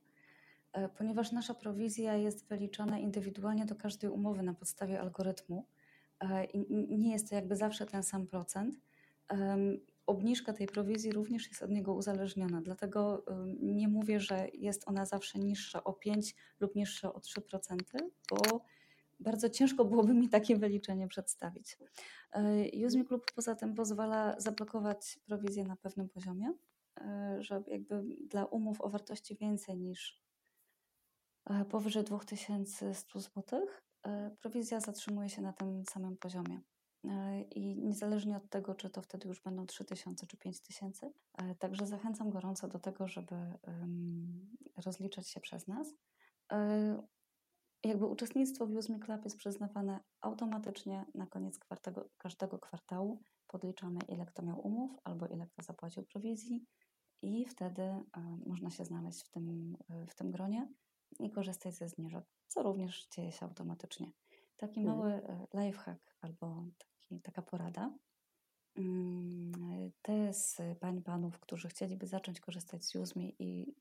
Ponieważ 0.97 1.31
nasza 1.31 1.53
prowizja 1.53 2.15
jest 2.15 2.47
wyliczana 2.47 2.99
indywidualnie 2.99 3.65
do 3.65 3.75
każdej 3.75 4.09
umowy 4.09 4.43
na 4.43 4.53
podstawie 4.53 5.01
algorytmu 5.01 5.65
i 6.53 6.57
n- 6.57 6.99
nie 6.99 7.11
jest 7.11 7.29
to 7.29 7.35
jakby 7.35 7.55
zawsze 7.55 7.85
ten 7.85 8.03
sam 8.03 8.27
procent, 8.27 8.75
obniżka 10.05 10.53
tej 10.53 10.67
prowizji 10.67 11.11
również 11.11 11.47
jest 11.47 11.63
od 11.63 11.71
niego 11.71 11.93
uzależniona. 11.93 12.61
Dlatego 12.61 13.25
nie 13.61 13.87
mówię, 13.87 14.19
że 14.19 14.47
jest 14.53 14.87
ona 14.87 15.05
zawsze 15.05 15.39
niższa 15.39 15.83
o 15.83 15.93
5 15.93 16.35
lub 16.59 16.75
niższa 16.75 17.13
o 17.13 17.19
3%, 17.19 17.77
bo 18.29 18.61
bardzo 19.19 19.49
ciężko 19.49 19.85
byłoby 19.85 20.13
mi 20.13 20.29
takie 20.29 20.55
wyliczenie 20.55 21.07
przedstawić. 21.07 21.77
E, 22.31 22.41
Me 22.97 23.05
Club 23.05 23.31
poza 23.35 23.55
tym 23.55 23.75
pozwala 23.75 24.39
zablokować 24.39 25.19
prowizję 25.25 25.63
na 25.63 25.75
pewnym 25.75 26.09
poziomie, 26.09 26.53
e, 27.01 27.37
że 27.39 27.63
jakby 27.67 28.03
dla 28.27 28.45
umów 28.45 28.81
o 28.81 28.89
wartości 28.89 29.35
więcej 29.35 29.77
niż 29.77 30.23
e, 31.45 31.65
powyżej 31.65 32.03
2100 32.03 33.19
zł, 33.19 33.43
e, 33.51 33.88
prowizja 34.39 34.79
zatrzymuje 34.79 35.29
się 35.29 35.41
na 35.41 35.53
tym 35.53 35.83
samym 35.85 36.17
poziomie. 36.17 36.61
E, 37.05 37.41
I 37.41 37.77
niezależnie 37.77 38.37
od 38.37 38.49
tego, 38.49 38.75
czy 38.75 38.89
to 38.89 39.01
wtedy 39.01 39.27
już 39.27 39.41
będą 39.41 39.65
3000 39.65 40.27
czy 40.27 40.37
5000. 40.37 41.11
E, 41.37 41.55
Także 41.55 41.87
zachęcam 41.87 42.29
gorąco 42.29 42.67
do 42.67 42.79
tego, 42.79 43.07
żeby 43.07 43.35
rozliczać 44.85 45.29
się 45.29 45.39
przez 45.39 45.67
nas. 45.67 45.93
E, 46.51 47.03
Jakby 47.83 48.05
uczestnictwo 48.05 48.67
w 48.67 48.71
Use 48.71 48.93
Me 48.93 48.99
Club 48.99 49.23
jest 49.23 49.37
przyznawane 49.37 49.99
automatycznie 50.21 51.05
na 51.15 51.27
koniec 51.27 51.59
kwartego, 51.59 52.09
każdego 52.17 52.59
kwartału. 52.59 53.21
Podliczamy, 53.47 53.99
ile 54.07 54.25
kto 54.25 54.41
miał 54.41 54.67
umów 54.67 54.91
albo 55.03 55.27
ile 55.27 55.47
kto 55.47 55.63
zapłacił 55.63 56.03
prowizji 56.03 56.65
i 57.21 57.45
wtedy 57.45 57.81
e, 57.81 58.03
można 58.45 58.69
się 58.69 58.85
znaleźć 58.85 59.23
w 59.25 59.29
tym, 59.29 59.77
e, 59.89 60.05
w 60.05 60.15
tym 60.15 60.31
gronie 60.31 60.67
i 61.19 61.31
korzystać 61.31 61.75
ze 61.75 61.89
zniżek, 61.89 62.25
co 62.49 62.63
również 62.63 63.07
dzieje 63.07 63.31
się 63.31 63.45
automatycznie. 63.45 64.11
Taki 64.57 64.79
mhm. 64.79 64.97
mały 64.97 65.11
e, 65.13 65.47
lifehack 65.53 66.15
albo 66.21 66.63
taki, 66.77 67.21
taka 67.21 67.41
porada. 67.41 67.93
Mm, 68.75 69.91
te 70.01 70.33
z 70.33 70.61
pań, 70.79 71.01
panów, 71.01 71.39
którzy 71.39 71.67
chcieliby 71.67 72.07
zacząć 72.07 72.39
korzystać 72.39 72.85
z 72.85 72.95
Udemy 72.95 73.31
i 73.39 73.75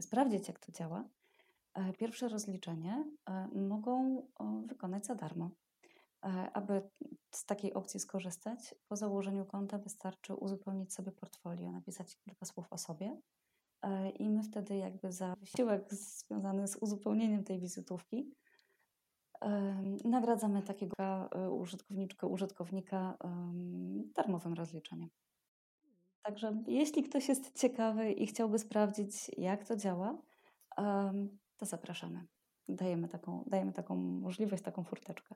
sprawdzić, 0.00 0.48
jak 0.48 0.58
to 0.58 0.72
działa, 0.72 1.04
e, 1.74 1.92
pierwsze 1.92 2.28
rozliczenie 2.28 3.04
e, 3.28 3.48
mogą 3.48 4.26
wykonać 4.66 5.06
za 5.06 5.14
darmo. 5.14 5.50
Aby 6.52 6.90
z 7.30 7.44
takiej 7.44 7.74
opcji 7.74 8.00
skorzystać, 8.00 8.74
po 8.88 8.96
założeniu 8.96 9.46
konta 9.46 9.78
wystarczy 9.78 10.34
uzupełnić 10.34 10.94
sobie 10.94 11.12
portfolio, 11.12 11.72
napisać 11.72 12.16
kilka 12.16 12.46
słów 12.46 12.66
o 12.72 12.78
sobie 12.78 13.20
i 14.18 14.30
my 14.30 14.42
wtedy 14.42 14.76
jakby 14.76 15.12
za 15.12 15.36
wysiłek 15.36 15.94
związany 15.94 16.68
z 16.68 16.76
uzupełnieniem 16.76 17.44
tej 17.44 17.60
wizytówki 17.60 18.34
nagradzamy 20.04 20.62
takiego 20.62 20.94
e, 21.32 21.50
użytkowniczkę, 21.50 22.26
użytkownika 22.26 23.18
darmowym 24.14 24.54
rozliczeniem. 24.54 25.10
Także 26.22 26.62
jeśli 26.66 27.02
ktoś 27.02 27.28
jest 27.28 27.58
ciekawy 27.58 28.12
i 28.12 28.26
chciałby 28.26 28.58
sprawdzić, 28.58 29.30
jak 29.38 29.64
to 29.64 29.76
działa, 29.76 30.18
to 31.56 31.66
zapraszamy. 31.66 32.26
Dajemy 32.68 33.08
taką, 33.08 33.44
dajemy 33.46 33.72
taką 33.72 33.96
możliwość, 33.96 34.62
taką 34.62 34.84
furteczkę. 34.84 35.34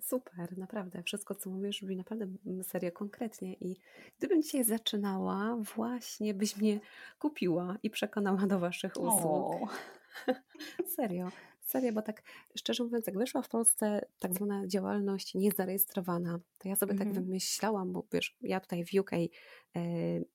Super, 0.00 0.58
naprawdę. 0.58 1.02
Wszystko, 1.02 1.34
co 1.34 1.50
mówisz, 1.50 1.80
brzmi 1.80 1.96
naprawdę 1.96 2.26
serio 2.62 2.92
konkretnie. 2.92 3.54
I 3.54 3.76
gdybym 4.18 4.42
dzisiaj 4.42 4.64
zaczynała, 4.64 5.56
właśnie 5.56 6.34
byś 6.34 6.56
mnie 6.56 6.80
kupiła 7.18 7.76
i 7.82 7.90
przekonała 7.90 8.46
do 8.46 8.58
Waszych 8.58 8.92
usług. 8.96 9.78
serio. 10.96 11.28
Serio, 11.60 11.92
bo 11.92 12.02
tak 12.02 12.22
szczerze 12.56 12.84
mówiąc, 12.84 13.06
jak 13.06 13.18
wyszła 13.18 13.42
w 13.42 13.48
Polsce 13.48 14.06
tak 14.18 14.34
zwana 14.34 14.66
działalność 14.66 15.34
niezarejestrowana, 15.34 16.38
to 16.58 16.68
ja 16.68 16.76
sobie 16.76 16.92
tak 16.92 17.00
mhm. 17.00 17.14
tak 17.14 17.24
wymyślałam, 17.24 17.92
bo 17.92 18.06
wiesz, 18.12 18.36
ja 18.40 18.60
tutaj 18.60 18.84
w 18.84 19.00
UK 19.00 19.12
e, 19.12 19.28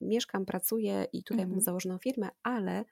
mieszkam, 0.02 0.46
pracuję 0.46 1.06
i 1.14 1.24
tutaj 1.24 1.44
mhm. 1.44 1.52
mam 1.52 1.62
założoną 1.62 1.98
firmę, 1.98 2.30
ale 2.44 2.86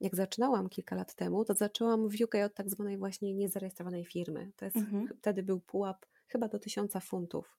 jak 0.00 0.16
zaczynałam 0.16 0.68
kilka 0.68 0.96
lat 0.96 1.14
temu, 1.14 1.44
to 1.44 1.54
zaczęłam 1.54 2.08
w 2.08 2.20
UK 2.20 2.34
od 2.46 2.54
tak 2.54 2.70
zwanej 2.70 2.98
właśnie 2.98 3.34
niezarejestrowanej 3.34 4.04
firmy. 4.04 4.52
To 4.56 4.64
jest, 4.64 4.76
mhm. 4.76 5.08
Wtedy 5.18 5.42
był 5.42 5.60
pułap 5.60 6.06
chyba 6.26 6.48
do 6.48 6.58
tysiąca 6.58 7.00
funtów 7.00 7.58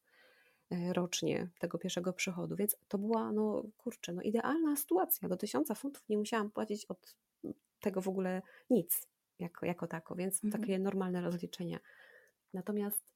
e, 0.71 0.93
rocznie 0.93 1.49
tego 1.59 1.77
pierwszego 1.77 2.13
przychodu, 2.13 2.55
więc 2.55 2.77
to 2.87 2.97
była, 2.97 3.31
no 3.31 3.63
kurczę, 3.77 4.13
no 4.13 4.21
idealna 4.21 4.75
sytuacja. 4.75 5.29
Do 5.29 5.37
tysiąca 5.37 5.75
funtów 5.75 6.09
nie 6.09 6.17
musiałam 6.17 6.51
płacić 6.51 6.85
od 6.85 7.15
tego 7.79 8.01
w 8.01 8.07
ogóle 8.07 8.41
nic 8.69 9.07
jako, 9.39 9.65
jako 9.65 9.87
tako, 9.87 10.15
więc 10.15 10.43
mhm. 10.43 10.61
takie 10.61 10.79
normalne 10.79 11.21
rozliczenia. 11.21 11.79
Natomiast 12.53 13.13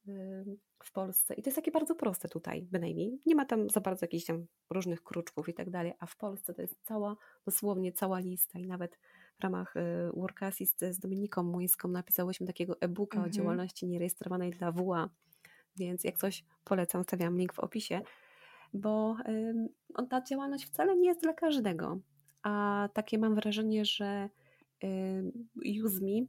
w 0.84 0.92
Polsce, 0.92 1.34
i 1.34 1.42
to 1.42 1.48
jest 1.48 1.56
takie 1.56 1.70
bardzo 1.70 1.94
proste 1.94 2.28
tutaj, 2.28 2.62
bynajmniej, 2.62 3.20
nie 3.26 3.34
ma 3.34 3.44
tam 3.44 3.70
za 3.70 3.80
bardzo 3.80 4.04
jakichś 4.04 4.24
tam 4.24 4.46
różnych 4.70 5.02
kruczków 5.02 5.48
i 5.48 5.54
tak 5.54 5.70
dalej, 5.70 5.92
a 5.98 6.06
w 6.06 6.16
Polsce 6.16 6.54
to 6.54 6.62
jest 6.62 6.78
cała, 6.82 7.16
dosłownie 7.44 7.92
cała 7.92 8.18
lista 8.18 8.58
i 8.58 8.66
nawet 8.66 8.98
w 9.38 9.42
ramach 9.42 9.76
y, 9.76 9.80
Work 10.12 10.42
Assist 10.42 10.84
z 10.90 10.98
Dominiką 10.98 11.42
Młyńską 11.42 11.88
napisałyśmy 11.88 12.46
takiego 12.46 12.80
e-booka 12.80 13.16
mhm. 13.16 13.30
o 13.30 13.34
działalności 13.34 13.86
nierejestrowanej 13.86 14.50
dla 14.50 14.72
WA, 14.72 15.10
więc 15.76 16.04
jak 16.04 16.18
coś 16.18 16.44
polecam, 16.64 17.04
stawiam 17.04 17.38
link 17.38 17.52
w 17.52 17.58
opisie, 17.58 18.00
bo 18.72 19.16
ta 20.10 20.22
działalność 20.22 20.64
wcale 20.66 20.96
nie 20.96 21.08
jest 21.08 21.22
dla 21.22 21.32
każdego, 21.32 21.98
a 22.42 22.88
takie 22.92 23.18
mam 23.18 23.34
wrażenie, 23.34 23.84
że 23.84 24.28
Uzmi 25.84 26.28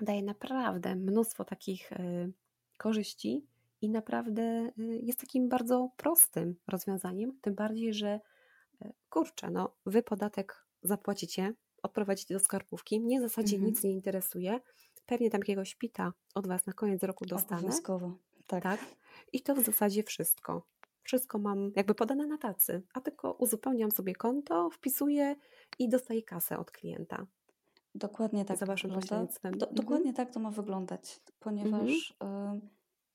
daje 0.00 0.22
naprawdę 0.22 0.96
mnóstwo 0.96 1.44
takich 1.44 1.92
y, 1.92 2.32
korzyści 2.76 3.46
i 3.80 3.90
naprawdę 3.90 4.70
y, 4.78 5.00
jest 5.02 5.20
takim 5.20 5.48
bardzo 5.48 5.90
prostym 5.96 6.56
rozwiązaniem, 6.68 7.38
tym 7.40 7.54
bardziej, 7.54 7.94
że 7.94 8.20
y, 8.82 8.92
kurczę, 9.10 9.50
no 9.50 9.76
wy 9.86 10.02
podatek 10.02 10.66
zapłacicie, 10.82 11.54
odprowadzicie 11.82 12.34
do 12.34 12.40
skarbówki, 12.40 13.00
mnie 13.00 13.18
w 13.18 13.22
zasadzie 13.22 13.56
mhm. 13.56 13.72
nic 13.72 13.84
nie 13.84 13.90
interesuje, 13.90 14.60
pewnie 15.06 15.30
tam 15.30 15.38
jakiegoś 15.38 15.74
pita 15.74 16.12
od 16.34 16.46
was 16.46 16.66
na 16.66 16.72
koniec 16.72 17.02
roku 17.02 17.26
dostanę. 17.26 17.60
Obowiązkowo, 17.60 18.18
tak. 18.46 18.62
tak. 18.62 18.80
I 19.32 19.42
to 19.42 19.54
w 19.54 19.64
zasadzie 19.64 20.02
wszystko. 20.02 20.66
Wszystko 21.02 21.38
mam 21.38 21.72
jakby 21.76 21.94
podane 21.94 22.26
na 22.26 22.38
tacy, 22.38 22.82
a 22.94 23.00
tylko 23.00 23.32
uzupełniam 23.32 23.90
sobie 23.90 24.14
konto, 24.14 24.70
wpisuję 24.70 25.36
i 25.78 25.88
dostaję 25.88 26.22
kasę 26.22 26.58
od 26.58 26.70
klienta. 26.70 27.26
Dokładnie 27.98 28.44
tak 28.44 28.56
za 28.56 28.66
waszym 28.66 28.90
pośrednictwem. 28.90 29.58
Do, 29.58 29.66
dokładnie 29.66 30.12
tak 30.12 30.30
to 30.30 30.40
ma 30.40 30.50
wyglądać, 30.50 31.20
ponieważ 31.38 32.16
mhm. 32.20 32.56
y, 32.56 32.60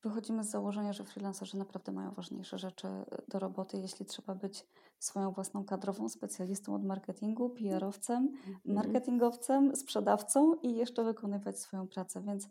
wychodzimy 0.02 0.44
z 0.44 0.50
założenia, 0.50 0.92
że 0.92 1.04
freelancerzy 1.04 1.58
naprawdę 1.58 1.92
mają 1.92 2.10
ważniejsze 2.10 2.58
rzeczy 2.58 2.88
do 3.28 3.38
roboty, 3.38 3.78
jeśli 3.78 4.06
trzeba 4.06 4.34
być 4.34 4.66
swoją 4.98 5.30
własną 5.30 5.64
kadrową 5.64 6.08
specjalistą 6.08 6.74
od 6.74 6.84
marketingu, 6.84 7.50
PR-owcem, 7.50 8.28
mhm. 8.46 8.56
marketingowcem, 8.66 9.76
sprzedawcą 9.76 10.54
i 10.54 10.74
jeszcze 10.76 11.04
wykonywać 11.04 11.58
swoją 11.58 11.88
pracę, 11.88 12.22
więc 12.22 12.48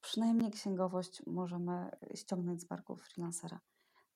przynajmniej 0.00 0.50
księgowość 0.50 1.22
możemy 1.26 1.90
ściągnąć 2.14 2.60
z 2.60 2.64
barków 2.64 3.02
freelancera. 3.02 3.60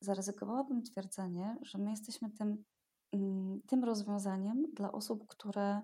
Zaryzykowałabym 0.01 0.83
twierdzenie, 0.83 1.57
że 1.63 1.79
my 1.79 1.91
jesteśmy 1.91 2.31
tym, 2.31 2.65
mm, 3.13 3.61
tym 3.67 3.85
rozwiązaniem 3.85 4.67
dla 4.73 4.93
osób, 4.93 5.27
które 5.27 5.81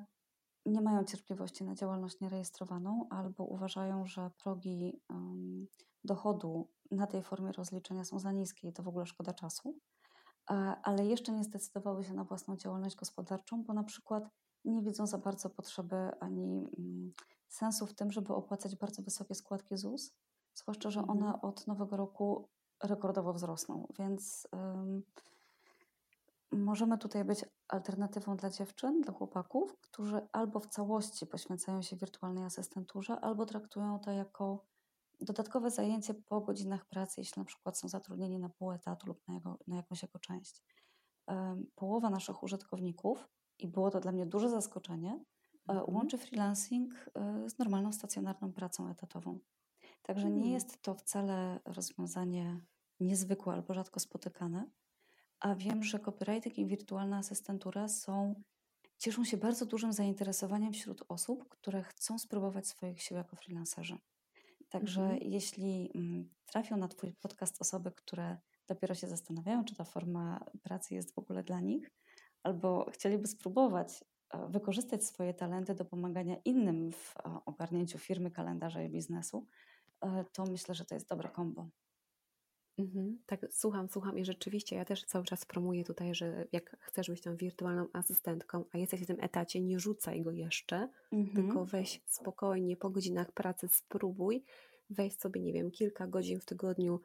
nie 0.66 0.80
mają 0.80 1.04
cierpliwości 1.04 1.64
na 1.64 1.74
działalność 1.74 2.20
nierejestrowaną 2.20 3.06
albo 3.10 3.44
uważają, 3.44 4.06
że 4.06 4.30
progi 4.42 5.00
dochodu 6.04 6.68
na 6.90 7.06
tej 7.06 7.22
formie 7.22 7.52
rozliczenia 7.52 8.04
są 8.04 8.18
za 8.18 8.32
niskie 8.32 8.68
i 8.68 8.72
to 8.72 8.82
w 8.82 8.88
ogóle 8.88 9.06
szkoda 9.06 9.32
czasu, 9.32 9.78
ale 10.82 11.06
jeszcze 11.06 11.32
nie 11.32 11.44
zdecydowały 11.44 12.04
się 12.04 12.14
na 12.14 12.24
własną 12.24 12.56
działalność 12.56 12.96
gospodarczą, 12.96 13.64
bo 13.64 13.74
na 13.74 13.84
przykład 13.84 14.30
nie 14.64 14.82
widzą 14.82 15.06
za 15.06 15.18
bardzo 15.18 15.50
potrzeby 15.50 16.10
ani 16.20 16.70
um, 16.78 17.12
sensu 17.48 17.86
w 17.86 17.94
tym, 17.94 18.12
żeby 18.12 18.34
opłacać 18.34 18.76
bardzo 18.76 19.02
wysokie 19.02 19.34
składki 19.34 19.76
ZUS, 19.76 20.14
zwłaszcza, 20.54 20.90
że 20.90 21.00
one 21.00 21.26
mhm. 21.26 21.40
od 21.42 21.66
nowego 21.66 21.96
roku 21.96 22.48
rekordowo 22.82 23.32
wzrosną, 23.32 23.86
więc 23.98 24.48
możemy 26.52 26.98
tutaj 26.98 27.24
być 27.24 27.44
alternatywą 27.68 28.36
dla 28.36 28.50
dziewczyn, 28.50 29.00
dla 29.00 29.14
chłopaków, 29.14 29.76
którzy 29.80 30.28
albo 30.32 30.60
w 30.60 30.66
całości 30.66 31.26
poświęcają 31.26 31.82
się 31.82 31.96
wirtualnej 31.96 32.44
asystenturze, 32.44 33.20
albo 33.20 33.46
traktują 33.46 33.98
to 33.98 34.10
jako 34.10 34.64
dodatkowe 35.20 35.70
zajęcie 35.70 36.14
po 36.14 36.40
godzinach 36.40 36.84
pracy, 36.84 37.20
jeśli 37.20 37.40
na 37.40 37.44
przykład 37.44 37.78
są 37.78 37.88
zatrudnieni 37.88 38.38
na 38.38 38.48
pół 38.48 38.72
etatu 38.72 39.06
lub 39.06 39.28
na, 39.28 39.34
jego, 39.34 39.58
na 39.66 39.76
jakąś 39.76 40.02
jego 40.02 40.18
część. 40.18 40.62
Połowa 41.74 42.10
naszych 42.10 42.42
użytkowników, 42.42 43.28
i 43.58 43.68
było 43.68 43.90
to 43.90 44.00
dla 44.00 44.12
mnie 44.12 44.26
duże 44.26 44.50
zaskoczenie, 44.50 45.24
mhm. 45.68 45.94
łączy 45.94 46.18
freelancing 46.18 46.94
e, 47.14 47.50
z 47.50 47.58
normalną 47.58 47.92
stacjonarną 47.92 48.52
pracą 48.52 48.88
etatową. 48.88 49.38
Także 50.02 50.24
nie 50.24 50.34
mhm. 50.34 50.52
jest 50.52 50.82
to 50.82 50.94
wcale 50.94 51.60
rozwiązanie 51.64 52.60
niezwykłe 53.00 53.54
albo 53.54 53.74
rzadko 53.74 54.00
spotykane. 54.00 54.70
A 55.40 55.54
wiem, 55.54 55.82
że 55.82 55.98
copywriting 55.98 56.58
i 56.58 56.66
wirtualna 56.66 57.18
asystentura 57.18 57.88
są, 57.88 58.42
cieszą 58.98 59.24
się 59.24 59.36
bardzo 59.36 59.66
dużym 59.66 59.92
zainteresowaniem 59.92 60.72
wśród 60.72 61.02
osób, 61.08 61.48
które 61.48 61.82
chcą 61.82 62.18
spróbować 62.18 62.68
swoich 62.68 63.02
sił 63.02 63.16
jako 63.16 63.36
freelancerzy. 63.36 63.98
Także 64.68 65.02
mhm. 65.02 65.20
jeśli 65.22 65.90
mm, 65.94 66.28
trafią 66.46 66.76
na 66.76 66.88
Twój 66.88 67.12
podcast 67.12 67.60
osoby, 67.60 67.92
które 67.92 68.38
dopiero 68.66 68.94
się 68.94 69.08
zastanawiają, 69.08 69.64
czy 69.64 69.74
ta 69.74 69.84
forma 69.84 70.44
pracy 70.62 70.94
jest 70.94 71.14
w 71.14 71.18
ogóle 71.18 71.42
dla 71.42 71.60
nich, 71.60 71.90
albo 72.42 72.90
chcieliby 72.90 73.26
spróbować 73.26 74.04
e, 74.30 74.48
wykorzystać 74.48 75.04
swoje 75.04 75.34
talenty 75.34 75.74
do 75.74 75.84
pomagania 75.84 76.36
innym 76.44 76.92
w 76.92 77.14
e, 77.16 77.40
ogarnięciu 77.44 77.98
firmy, 77.98 78.30
kalendarza 78.30 78.82
i 78.82 78.88
biznesu, 78.88 79.46
e, 80.00 80.24
to 80.32 80.44
myślę, 80.44 80.74
że 80.74 80.84
to 80.84 80.94
jest 80.94 81.08
dobre 81.08 81.28
kombo. 81.28 81.68
Mhm, 82.78 83.18
tak, 83.26 83.46
słucham, 83.50 83.88
słucham 83.88 84.18
i 84.18 84.24
rzeczywiście 84.24 84.76
ja 84.76 84.84
też 84.84 85.04
cały 85.04 85.24
czas 85.24 85.44
promuję 85.44 85.84
tutaj, 85.84 86.14
że 86.14 86.46
jak 86.52 86.76
chcesz 86.80 87.10
być 87.10 87.20
tą 87.20 87.36
wirtualną 87.36 87.86
asystentką, 87.92 88.64
a 88.72 88.78
jesteś 88.78 89.02
w 89.02 89.06
tym 89.06 89.16
etacie, 89.20 89.60
nie 89.60 89.80
rzucaj 89.80 90.22
go 90.22 90.30
jeszcze, 90.30 90.88
mhm. 91.12 91.36
tylko 91.36 91.64
weź 91.64 92.00
spokojnie 92.06 92.76
po 92.76 92.90
godzinach 92.90 93.32
pracy, 93.32 93.68
spróbuj, 93.68 94.44
weź 94.90 95.14
sobie, 95.14 95.40
nie 95.40 95.52
wiem, 95.52 95.70
kilka 95.70 96.06
godzin 96.06 96.40
w 96.40 96.44
tygodniu 96.44 97.00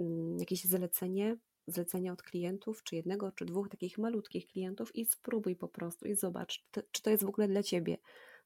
mm, 0.00 0.38
jakieś 0.38 0.64
zlecenie, 0.64 1.36
zlecenie 1.66 2.12
od 2.12 2.22
klientów, 2.22 2.82
czy 2.82 2.96
jednego, 2.96 3.32
czy 3.32 3.44
dwóch 3.44 3.68
takich 3.68 3.98
malutkich 3.98 4.46
klientów 4.46 4.96
i 4.96 5.04
spróbuj 5.04 5.56
po 5.56 5.68
prostu 5.68 6.06
i 6.06 6.14
zobacz, 6.14 6.64
czy 6.92 7.02
to 7.02 7.10
jest 7.10 7.24
w 7.24 7.28
ogóle 7.28 7.48
dla 7.48 7.62
Ciebie, 7.62 7.96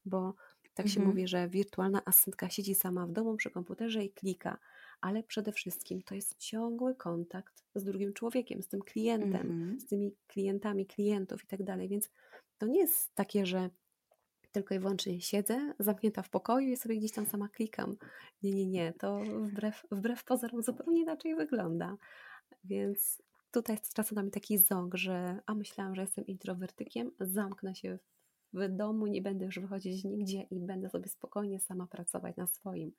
bo 0.05 0.35
tak 0.75 0.87
mhm. 0.87 0.89
się 0.89 1.09
mówi, 1.09 1.29
że 1.29 1.49
wirtualna 1.49 2.03
asystentka 2.05 2.51
siedzi 2.51 2.75
sama 2.75 3.07
w 3.07 3.13
domu 3.13 3.37
przy 3.37 3.51
komputerze 3.51 4.05
i 4.05 4.11
klika, 4.11 4.59
ale 5.01 5.23
przede 5.23 5.53
wszystkim 5.53 6.03
to 6.03 6.15
jest 6.15 6.39
ciągły 6.39 6.95
kontakt 6.95 7.65
z 7.75 7.85
drugim 7.85 8.13
człowiekiem, 8.13 8.63
z 8.63 8.69
tym 8.69 8.83
klientem, 8.83 9.47
mm 9.47 9.77
-hmm. 9.77 9.81
z 9.81 9.87
tymi 9.87 10.15
klientami 10.27 10.87
klientów 10.87 11.45
i 11.45 11.47
tak 11.47 11.63
dalej. 11.63 11.89
Więc 11.89 12.11
to 12.59 12.67
nie 12.67 12.81
jest 12.81 13.15
takie, 13.15 13.47
że 13.47 13.71
tylko 14.53 14.75
i 14.75 14.79
wyłącznie 14.79 15.21
siedzę, 15.21 15.75
zamknięta 15.79 16.23
w 16.23 16.31
pokoju 16.31 16.69
i 16.69 16.77
sobie 16.77 16.97
gdzieś 16.97 17.13
tam 17.13 17.27
sama 17.27 17.49
klikam. 17.49 17.97
Nie, 18.43 18.53
nie, 18.53 18.67
nie, 18.67 18.93
to 18.93 19.21
wbrew, 19.41 19.87
wbrew 19.91 20.25
pozorom 20.25 20.63
zupełnie 20.63 21.01
inaczej 21.01 21.37
wygląda. 21.37 21.97
Więc 22.65 23.23
tutaj 23.51 23.79
na 24.13 24.23
mnie 24.23 24.31
taki 24.31 24.59
ząg, 24.59 24.95
że 24.95 25.41
a 25.47 25.55
myślałam, 25.55 25.95
że 25.95 26.01
jestem 26.01 26.27
introwertykiem, 26.27 27.11
zamknę 27.21 27.75
się 27.75 27.99
w 28.53 28.69
domu, 28.69 29.07
nie 29.07 29.23
będę 29.23 29.45
już 29.45 29.59
wychodzić 29.59 30.05
nigdzie 30.05 30.43
i 30.43 30.61
będę 30.61 30.91
sobie 30.91 31.09
spokojnie 31.09 31.61
sama 31.61 31.87
pracować 31.87 32.37
na 32.37 32.47
swoim. 32.47 32.93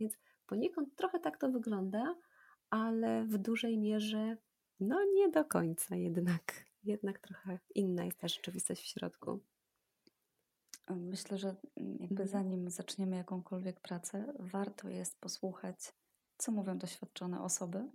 Więc 0.00 0.14
poniekąd 0.50 0.96
trochę 0.96 1.20
tak 1.20 1.38
to 1.38 1.48
wygląda, 1.48 2.14
ale 2.70 3.24
w 3.24 3.38
dużej 3.38 3.78
mierze 3.78 4.36
no 4.80 5.04
nie 5.14 5.28
do 5.28 5.44
końca 5.44 5.96
jednak. 5.96 6.64
Jednak 6.84 7.18
trochę 7.18 7.58
inna 7.74 8.04
jest 8.04 8.18
ta 8.18 8.28
rzeczywistość 8.28 8.82
w 8.82 8.86
środku. 8.86 9.40
Myślę, 10.88 11.38
że 11.38 11.56
jakby 11.76 12.22
mhm. 12.22 12.28
zanim 12.28 12.70
zaczniemy 12.70 13.16
jakąkolwiek 13.16 13.80
pracę, 13.80 14.34
warto 14.38 14.88
jest 14.88 15.20
posłuchać, 15.20 15.92
co 16.38 16.52
mówią 16.52 16.78
doświadczone 16.78 17.42
osoby, 17.42 17.90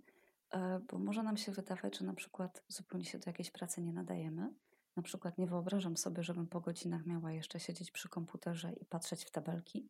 e, 0.50 0.80
bo 0.90 0.98
może 0.98 1.22
nam 1.22 1.36
się 1.36 1.52
wydawać, 1.52 1.98
że 1.98 2.04
na 2.04 2.14
przykład 2.14 2.64
zupełnie 2.68 3.04
się 3.04 3.18
do 3.18 3.30
jakiejś 3.30 3.50
pracy 3.50 3.82
nie 3.82 3.92
nadajemy. 3.92 4.54
Na 4.96 5.02
przykład 5.02 5.38
nie 5.38 5.46
wyobrażam 5.46 5.96
sobie, 5.96 6.22
żebym 6.22 6.46
po 6.46 6.60
godzinach 6.60 7.06
miała 7.06 7.32
jeszcze 7.32 7.60
siedzieć 7.60 7.90
przy 7.90 8.08
komputerze 8.08 8.72
i 8.72 8.84
patrzeć 8.84 9.24
w 9.24 9.30
tabelki, 9.30 9.88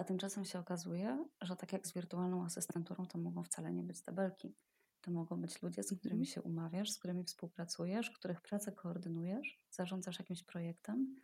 a 0.00 0.04
tymczasem 0.04 0.44
się 0.44 0.58
okazuje, 0.58 1.24
że 1.40 1.56
tak 1.56 1.72
jak 1.72 1.86
z 1.86 1.94
wirtualną 1.94 2.44
asystenturą, 2.44 3.06
to 3.06 3.18
mogą 3.18 3.44
wcale 3.44 3.72
nie 3.72 3.82
być 3.82 4.02
tabelki. 4.02 4.56
To 5.00 5.10
mogą 5.10 5.40
być 5.40 5.62
ludzie, 5.62 5.82
z 5.82 5.98
którymi 5.98 6.20
mhm. 6.20 6.24
się 6.24 6.42
umawiasz, 6.42 6.90
z 6.90 6.98
którymi 6.98 7.24
współpracujesz, 7.24 8.10
których 8.10 8.40
pracę 8.40 8.72
koordynujesz, 8.72 9.58
zarządzasz 9.70 10.18
jakimś 10.18 10.42
projektem. 10.42 11.16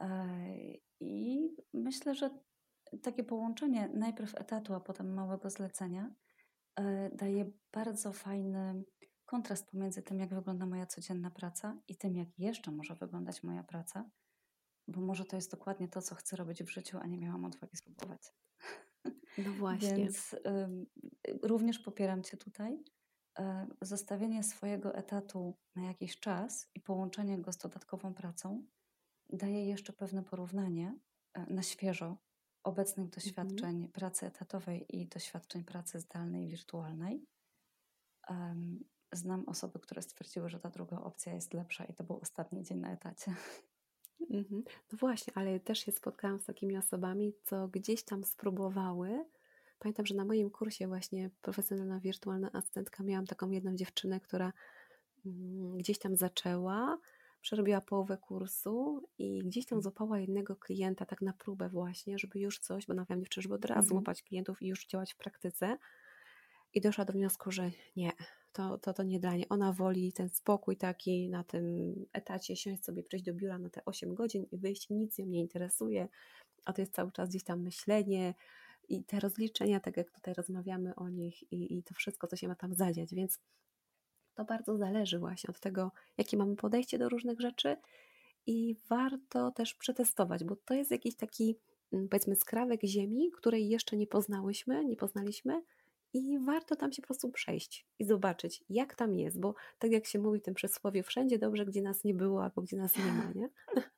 E, 0.00 0.28
I 1.00 1.48
myślę, 1.74 2.14
że 2.14 2.30
takie 3.02 3.24
połączenie 3.24 3.90
najpierw 3.94 4.34
etatu, 4.34 4.74
a 4.74 4.80
potem 4.80 5.14
małego 5.14 5.50
zlecenia 5.50 6.14
e, 6.76 7.10
daje 7.16 7.50
bardzo 7.72 8.12
fajny 8.12 8.84
kontrast 9.24 9.70
pomiędzy 9.70 10.02
tym, 10.02 10.18
jak 10.18 10.34
wygląda 10.34 10.66
moja 10.66 10.86
codzienna 10.86 11.30
praca 11.30 11.80
i 11.88 11.96
tym, 11.96 12.16
jak 12.16 12.38
jeszcze 12.38 12.70
może 12.70 12.94
wyglądać 12.94 13.42
moja 13.42 13.64
praca, 13.64 14.10
bo 14.88 15.00
może 15.00 15.24
to 15.24 15.36
jest 15.36 15.50
dokładnie 15.50 15.88
to, 15.88 16.02
co 16.02 16.14
chcę 16.14 16.36
robić 16.36 16.62
w 16.62 16.70
życiu, 16.70 16.98
a 17.02 17.06
nie 17.06 17.18
miałam 17.18 17.44
odwagi 17.44 17.76
spróbować. 17.76 18.32
No 19.38 19.52
właśnie. 19.58 19.96
Więc 19.96 20.32
y, 20.32 20.38
również 21.42 21.78
popieram 21.78 22.22
Cię 22.22 22.36
tutaj. 22.36 22.84
Y, 23.38 23.42
zostawienie 23.82 24.42
swojego 24.42 24.94
etatu 24.94 25.56
na 25.76 25.82
jakiś 25.82 26.20
czas 26.20 26.70
i 26.74 26.80
połączenie 26.80 27.38
go 27.38 27.52
z 27.52 27.58
dodatkową 27.58 28.14
pracą 28.14 28.66
daje 29.30 29.66
jeszcze 29.66 29.92
pewne 29.92 30.22
porównanie 30.22 30.98
y, 31.38 31.54
na 31.54 31.62
świeżo 31.62 32.16
obecnych 32.62 33.06
mhm. 33.06 33.10
doświadczeń 33.10 33.74
mhm. 33.74 33.92
pracy 33.92 34.26
etatowej 34.26 34.96
i 34.96 35.08
doświadczeń 35.08 35.64
pracy 35.64 36.00
zdalnej 36.00 36.48
wirtualnej. 36.48 37.26
Znam 39.12 39.48
osoby, 39.48 39.78
które 39.78 40.02
stwierdziły, 40.02 40.48
że 40.48 40.60
ta 40.60 40.70
druga 40.70 41.00
opcja 41.00 41.34
jest 41.34 41.54
lepsza 41.54 41.84
i 41.84 41.94
to 41.94 42.04
był 42.04 42.16
ostatni 42.16 42.62
dzień 42.62 42.78
na 42.78 42.92
etacie. 42.92 43.34
Mhm. 44.30 44.62
No 44.92 44.98
właśnie, 44.98 45.32
ale 45.36 45.60
też 45.60 45.78
się 45.78 45.92
spotkałam 45.92 46.40
z 46.40 46.44
takimi 46.44 46.76
osobami, 46.76 47.32
co 47.44 47.68
gdzieś 47.68 48.02
tam 48.02 48.24
spróbowały. 48.24 49.24
Pamiętam, 49.78 50.06
że 50.06 50.14
na 50.14 50.24
moim 50.24 50.50
kursie 50.50 50.86
właśnie 50.86 51.30
profesjonalna 51.42 52.00
wirtualna 52.00 52.50
asystentka 52.52 53.02
miałam 53.02 53.26
taką 53.26 53.50
jedną 53.50 53.76
dziewczynę, 53.76 54.20
która 54.20 54.52
mm, 55.26 55.78
gdzieś 55.78 55.98
tam 55.98 56.16
zaczęła, 56.16 56.98
przerobiła 57.40 57.80
połowę 57.80 58.16
kursu 58.16 59.08
i 59.18 59.38
gdzieś 59.38 59.66
tam 59.66 59.78
mhm. 59.78 59.82
złapała 59.82 60.18
jednego 60.18 60.56
klienta 60.56 61.06
tak 61.06 61.22
na 61.22 61.32
próbę 61.32 61.68
właśnie, 61.68 62.18
żeby 62.18 62.40
już 62.40 62.58
coś, 62.58 62.86
bo 62.86 62.94
namawiam 62.94 63.20
dziewczynę, 63.20 63.42
żeby 63.42 63.54
od 63.54 63.64
razu 63.64 63.80
mhm. 63.80 63.96
łapać 63.96 64.22
klientów 64.22 64.62
i 64.62 64.66
już 64.66 64.86
działać 64.86 65.12
w 65.12 65.16
praktyce. 65.16 65.78
I 66.74 66.80
doszła 66.80 67.04
do 67.04 67.12
wniosku, 67.12 67.50
że 67.50 67.70
nie, 67.96 68.12
to, 68.52 68.78
to, 68.78 68.92
to 68.92 69.02
nie 69.02 69.20
dla 69.20 69.36
niej. 69.36 69.46
Ona 69.48 69.72
woli 69.72 70.12
ten 70.12 70.28
spokój 70.28 70.76
taki 70.76 71.28
na 71.28 71.44
tym 71.44 71.94
etacie, 72.12 72.56
siąść 72.56 72.84
sobie, 72.84 73.02
przyjść 73.02 73.24
do 73.24 73.34
biura 73.34 73.58
na 73.58 73.70
te 73.70 73.84
8 73.84 74.14
godzin 74.14 74.46
i 74.52 74.58
wyjść, 74.58 74.90
nic 74.90 75.18
ją 75.18 75.26
nie 75.26 75.40
interesuje, 75.40 76.08
a 76.64 76.72
to 76.72 76.82
jest 76.82 76.94
cały 76.94 77.12
czas 77.12 77.28
gdzieś 77.28 77.44
tam 77.44 77.62
myślenie 77.62 78.34
i 78.88 79.04
te 79.04 79.20
rozliczenia, 79.20 79.80
tak 79.80 79.96
jak 79.96 80.10
tutaj 80.10 80.34
rozmawiamy 80.34 80.94
o 80.94 81.08
nich 81.08 81.52
i, 81.52 81.78
i 81.78 81.82
to 81.82 81.94
wszystko, 81.94 82.26
co 82.26 82.36
się 82.36 82.48
ma 82.48 82.54
tam 82.54 82.74
zadziać, 82.74 83.14
więc 83.14 83.38
to 84.34 84.44
bardzo 84.44 84.76
zależy 84.76 85.18
właśnie 85.18 85.50
od 85.50 85.60
tego, 85.60 85.92
jakie 86.18 86.36
mamy 86.36 86.56
podejście 86.56 86.98
do 86.98 87.08
różnych 87.08 87.40
rzeczy. 87.40 87.76
I 88.46 88.76
warto 88.88 89.50
też 89.50 89.74
przetestować, 89.74 90.44
bo 90.44 90.56
to 90.56 90.74
jest 90.74 90.90
jakiś 90.90 91.16
taki 91.16 91.56
mm, 91.92 92.08
powiedzmy 92.08 92.36
skrawek 92.36 92.80
ziemi, 92.84 93.30
której 93.30 93.68
jeszcze 93.68 93.96
nie 93.96 94.06
poznałyśmy, 94.06 94.84
nie 94.84 94.96
poznaliśmy, 94.96 95.62
i 96.18 96.38
warto 96.38 96.76
tam 96.76 96.92
się 96.92 97.02
po 97.02 97.06
prostu 97.06 97.30
przejść 97.30 97.86
i 97.98 98.04
zobaczyć, 98.04 98.64
jak 98.68 98.94
tam 98.94 99.14
jest, 99.14 99.40
bo 99.40 99.54
tak 99.78 99.90
jak 99.90 100.06
się 100.06 100.18
mówi 100.18 100.40
w 100.40 100.42
tym 100.42 100.54
przysłowie, 100.54 101.02
wszędzie 101.02 101.38
dobrze, 101.38 101.66
gdzie 101.66 101.82
nas 101.82 102.04
nie 102.04 102.14
było 102.14 102.44
albo 102.44 102.62
gdzie 102.62 102.76
nas 102.76 102.96
nie 102.96 103.12
ma, 103.12 103.32
nie? 103.34 103.48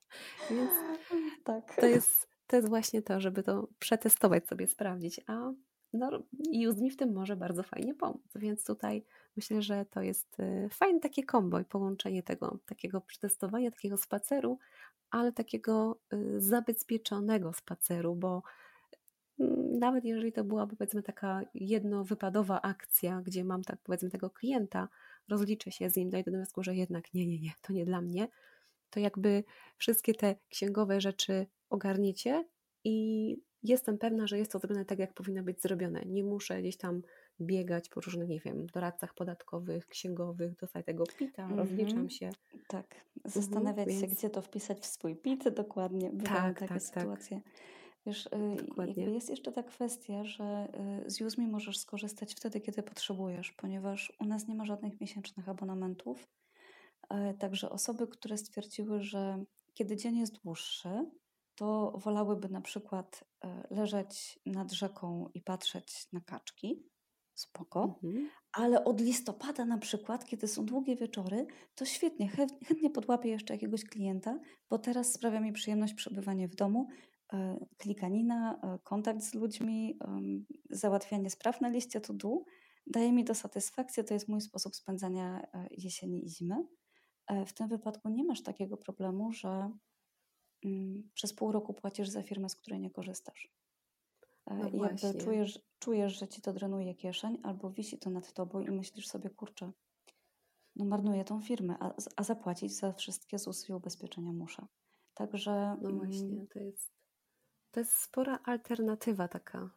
Więc 0.49 0.71
tak. 1.43 1.75
to, 1.75 1.85
jest, 1.85 2.27
to 2.47 2.55
jest 2.55 2.69
właśnie 2.69 3.01
to, 3.01 3.21
żeby 3.21 3.43
to 3.43 3.67
przetestować 3.79 4.47
sobie, 4.47 4.67
sprawdzić, 4.67 5.21
a 5.27 5.51
no, 5.93 6.23
Use 6.69 6.81
mi 6.81 6.91
w 6.91 6.97
tym 6.97 7.13
może 7.13 7.35
bardzo 7.35 7.63
fajnie 7.63 7.93
pomóc, 7.93 8.21
więc 8.35 8.65
tutaj 8.65 9.05
myślę, 9.35 9.61
że 9.61 9.85
to 9.85 10.01
jest 10.01 10.39
y, 10.39 10.69
fajne 10.71 10.99
takie 10.99 11.23
kombo 11.23 11.59
i 11.59 11.65
połączenie 11.65 12.23
tego, 12.23 12.59
takiego 12.65 13.01
przetestowania, 13.01 13.71
takiego 13.71 13.97
spaceru, 13.97 14.59
ale 15.09 15.31
takiego 15.31 15.99
y, 16.13 16.41
zabezpieczonego 16.41 17.53
spaceru, 17.53 18.15
bo 18.15 18.43
nawet 19.79 20.05
jeżeli 20.05 20.31
to 20.31 20.43
była 20.43 20.67
powiedzmy 20.67 21.03
taka 21.03 21.41
jednowypadowa 21.53 22.61
akcja, 22.61 23.21
gdzie 23.25 23.43
mam 23.43 23.63
tak 23.63 23.79
powiedzmy 23.83 24.09
tego 24.09 24.29
klienta, 24.29 24.87
rozliczę 25.29 25.71
się 25.71 25.89
z 25.89 25.95
nim, 25.95 26.09
dojdę 26.09 26.31
do 26.31 26.37
wniosku, 26.37 26.63
że 26.63 26.75
jednak 26.75 27.13
nie, 27.13 27.27
nie, 27.27 27.39
nie, 27.39 27.51
to 27.61 27.73
nie 27.73 27.85
dla 27.85 28.01
mnie, 28.01 28.27
to 28.89 28.99
jakby 28.99 29.43
wszystkie 29.77 30.13
te 30.13 30.35
księgowe 30.49 31.01
rzeczy 31.01 31.45
ogarniecie 31.69 32.45
i 32.83 33.37
jestem 33.63 33.97
pewna, 33.97 34.27
że 34.27 34.37
jest 34.37 34.51
to 34.51 34.59
zrobione 34.59 34.85
tak, 34.85 34.99
jak 34.99 35.13
powinno 35.13 35.43
być 35.43 35.61
zrobione. 35.61 36.01
Nie 36.05 36.23
muszę 36.23 36.61
gdzieś 36.61 36.77
tam 36.77 37.01
biegać 37.41 37.89
po 37.89 38.01
różnych, 38.01 38.29
nie 38.29 38.39
wiem, 38.39 38.67
doradcach 38.67 39.13
podatkowych, 39.13 39.87
księgowych, 39.87 40.55
dostaję 40.55 40.83
tego 40.83 41.03
PIT-a, 41.17 41.43
mm 41.43 41.55
-hmm. 41.55 41.59
rozliczam 41.59 42.09
się. 42.09 42.29
Tak, 42.67 42.85
mhm, 42.85 43.41
zastanawiać 43.41 43.87
mm 43.87 43.97
-hmm, 43.97 44.01
się, 44.01 44.07
więc... 44.07 44.19
gdzie 44.19 44.29
to 44.29 44.41
wpisać 44.41 44.79
w 44.79 44.85
swój 44.85 45.15
PIT, 45.15 45.49
dokładnie, 45.49 46.09
bywają 46.13 46.53
tak, 46.53 46.59
takie 46.59 46.73
tak, 46.73 46.83
tak. 46.83 47.01
sytuacje. 47.01 47.41
Tak. 47.41 47.53
Wiesz, 48.05 48.29
y, 48.97 49.11
jest 49.11 49.29
jeszcze 49.29 49.51
ta 49.51 49.63
kwestia, 49.63 50.23
że 50.23 50.67
y, 51.05 51.09
z 51.09 51.21
Uzmi 51.21 51.47
możesz 51.47 51.79
skorzystać 51.79 52.35
wtedy, 52.35 52.61
kiedy 52.61 52.83
potrzebujesz, 52.83 53.51
ponieważ 53.51 54.13
u 54.19 54.25
nas 54.25 54.47
nie 54.47 54.55
ma 54.55 54.65
żadnych 54.65 55.01
miesięcznych 55.01 55.49
abonamentów. 55.49 56.27
E, 57.09 57.33
także 57.33 57.69
osoby, 57.69 58.07
które 58.07 58.37
stwierdziły, 58.37 59.01
że 59.01 59.43
kiedy 59.73 59.97
dzień 59.97 60.17
jest 60.17 60.33
dłuższy, 60.43 60.89
to 61.55 61.93
wolałyby 61.97 62.49
na 62.49 62.61
przykład 62.61 63.23
e, 63.43 63.63
leżeć 63.69 64.39
nad 64.45 64.71
rzeką 64.71 65.29
i 65.33 65.41
patrzeć 65.41 66.07
na 66.11 66.21
kaczki, 66.21 66.83
spoko, 67.33 67.99
mhm. 68.03 68.29
ale 68.51 68.83
od 68.83 69.01
listopada 69.01 69.65
na 69.65 69.77
przykład, 69.77 70.25
kiedy 70.25 70.47
są 70.47 70.65
długie 70.65 70.95
wieczory, 70.95 71.47
to 71.75 71.85
świetnie, 71.85 72.29
chętnie 72.67 72.89
podłapię 72.89 73.29
jeszcze 73.29 73.53
jakiegoś 73.53 73.85
klienta, 73.85 74.39
bo 74.69 74.79
teraz 74.79 75.13
sprawia 75.13 75.39
mi 75.39 75.53
przyjemność 75.53 75.93
przebywanie 75.93 76.47
w 76.47 76.55
domu 76.55 76.87
klikanina, 77.77 78.59
e, 78.63 78.79
kontakt 78.83 79.21
z 79.21 79.33
ludźmi, 79.33 79.99
załatwianie 80.69 81.29
spraw 81.29 81.61
na 81.61 81.69
liście 81.69 82.01
to 82.01 82.13
do 82.13 82.43
daje 82.87 83.11
mi 83.13 83.25
to 83.25 83.35
satysfakcję. 83.35 84.03
To 84.03 84.13
jest 84.13 84.27
mój 84.27 84.41
sposób 84.41 84.75
spędzania 84.75 85.41
e, 85.53 85.67
jesieni 85.71 86.25
i 86.25 86.29
zimy. 86.29 86.67
W 87.45 87.53
tym 87.53 87.67
wypadku 87.67 88.09
nie 88.09 88.23
masz 88.23 88.43
takiego 88.43 88.77
problemu, 88.77 89.31
że 89.31 89.71
mm, 90.65 91.09
przez 91.13 91.33
pół 91.33 91.51
roku 91.51 91.73
płacisz 91.73 92.09
za 92.09 92.23
firmę, 92.23 92.49
z 92.49 92.55
której 92.55 92.79
nie 92.79 92.91
korzystasz. 92.91 93.53
No 94.47 94.69
I 94.69 94.77
jakby 94.77 95.23
czujesz, 95.23 95.59
czujesz, 95.79 96.19
że 96.19 96.27
ci 96.27 96.41
to 96.41 96.53
drenuje 96.53 96.95
kieszeń, 96.95 97.37
albo 97.43 97.71
wisi 97.71 97.99
to 97.99 98.09
nad 98.09 98.33
tobą 98.33 98.59
i 98.59 98.71
myślisz 98.71 99.07
sobie, 99.07 99.29
kurczę, 99.29 99.71
no 100.75 100.85
marnuję 100.85 101.23
tą 101.23 101.41
firmę, 101.41 101.75
a, 101.79 101.93
a 102.15 102.23
zapłacić 102.23 102.75
za 102.75 102.93
wszystkie 102.93 103.39
ZUS 103.39 103.69
i 103.69 103.73
ubezpieczenia 103.73 104.31
muszę. 104.33 104.65
Także. 105.13 105.77
No 105.81 105.91
właśnie, 105.91 106.27
mm, 106.27 106.47
to 106.47 106.59
jest 106.59 107.00
to 107.71 107.79
jest 107.79 107.93
spora 107.93 108.39
alternatywa 108.43 109.27
taka. 109.27 109.69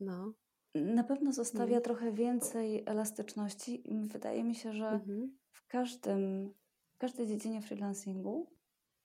No. 0.00 0.32
Na 0.74 1.04
pewno 1.04 1.32
zostawia 1.32 1.76
mm. 1.76 1.82
trochę 1.82 2.12
więcej 2.12 2.82
elastyczności. 2.86 3.84
Wydaje 4.08 4.44
mi 4.44 4.54
się, 4.54 4.72
że 4.72 4.88
mhm. 4.88 5.38
w 5.50 5.66
każdym, 5.66 6.54
w 6.94 6.98
każdej 6.98 7.26
dziedzinie 7.26 7.62
freelancingu 7.62 8.52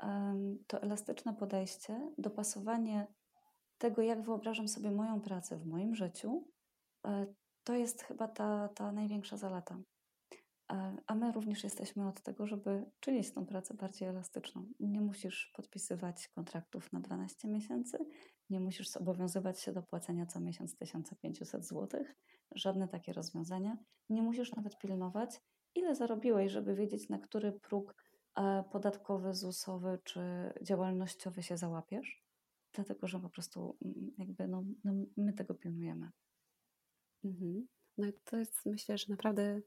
um, 0.03 0.63
to 0.67 0.81
elastyczne 0.81 1.33
podejście, 1.33 2.11
dopasowanie 2.17 3.07
tego, 3.77 4.01
jak 4.01 4.21
wyobrażam 4.21 4.67
sobie 4.67 4.91
moją 4.91 5.21
pracę 5.21 5.57
w 5.57 5.65
moim 5.65 5.95
życiu, 5.95 6.47
e, 7.05 7.25
to 7.63 7.75
jest 7.75 8.01
chyba 8.01 8.27
ta, 8.27 8.69
ta 8.69 8.91
największa 8.91 9.37
zalata. 9.37 9.79
A 11.07 11.15
my 11.15 11.31
również 11.31 11.63
jesteśmy 11.63 12.07
od 12.07 12.21
tego, 12.21 12.47
żeby 12.47 12.85
czynić 12.99 13.33
tą 13.33 13.45
pracę 13.45 13.73
bardziej 13.73 14.07
elastyczną. 14.07 14.65
Nie 14.79 15.01
musisz 15.01 15.51
podpisywać 15.55 16.27
kontraktów 16.27 16.93
na 16.93 16.99
12 16.99 17.47
miesięcy, 17.47 17.97
nie 18.49 18.59
musisz 18.59 18.89
zobowiązywać 18.89 19.61
się 19.61 19.73
do 19.73 19.83
płacenia 19.83 20.25
co 20.25 20.39
miesiąc 20.39 20.77
1500 20.77 21.65
zł, 21.65 22.03
żadne 22.55 22.87
takie 22.87 23.13
rozwiązania. 23.13 23.77
Nie 24.09 24.21
musisz 24.21 24.55
nawet 24.55 24.77
pilnować, 24.77 25.41
ile 25.75 25.95
zarobiłeś, 25.95 26.51
żeby 26.51 26.75
wiedzieć, 26.75 27.09
na 27.09 27.19
który 27.19 27.51
próg 27.51 27.95
e, 28.35 28.63
podatkowy, 28.71 29.33
ZUS-owy 29.33 29.99
czy 30.03 30.21
działalnościowy 30.61 31.43
się 31.43 31.57
załapiesz, 31.57 32.23
dlatego 32.73 33.07
że 33.07 33.19
po 33.19 33.29
prostu 33.29 33.77
mm, 33.85 34.11
jakby 34.17 34.47
no, 34.47 34.63
no 34.83 34.93
my 35.17 35.33
tego 35.33 35.53
pilnujemy. 35.53 36.11
Mhm. 37.23 37.67
No 37.97 38.07
to 38.23 38.37
jest 38.37 38.65
myślę, 38.65 38.97
że 38.97 39.05
naprawdę 39.09 39.61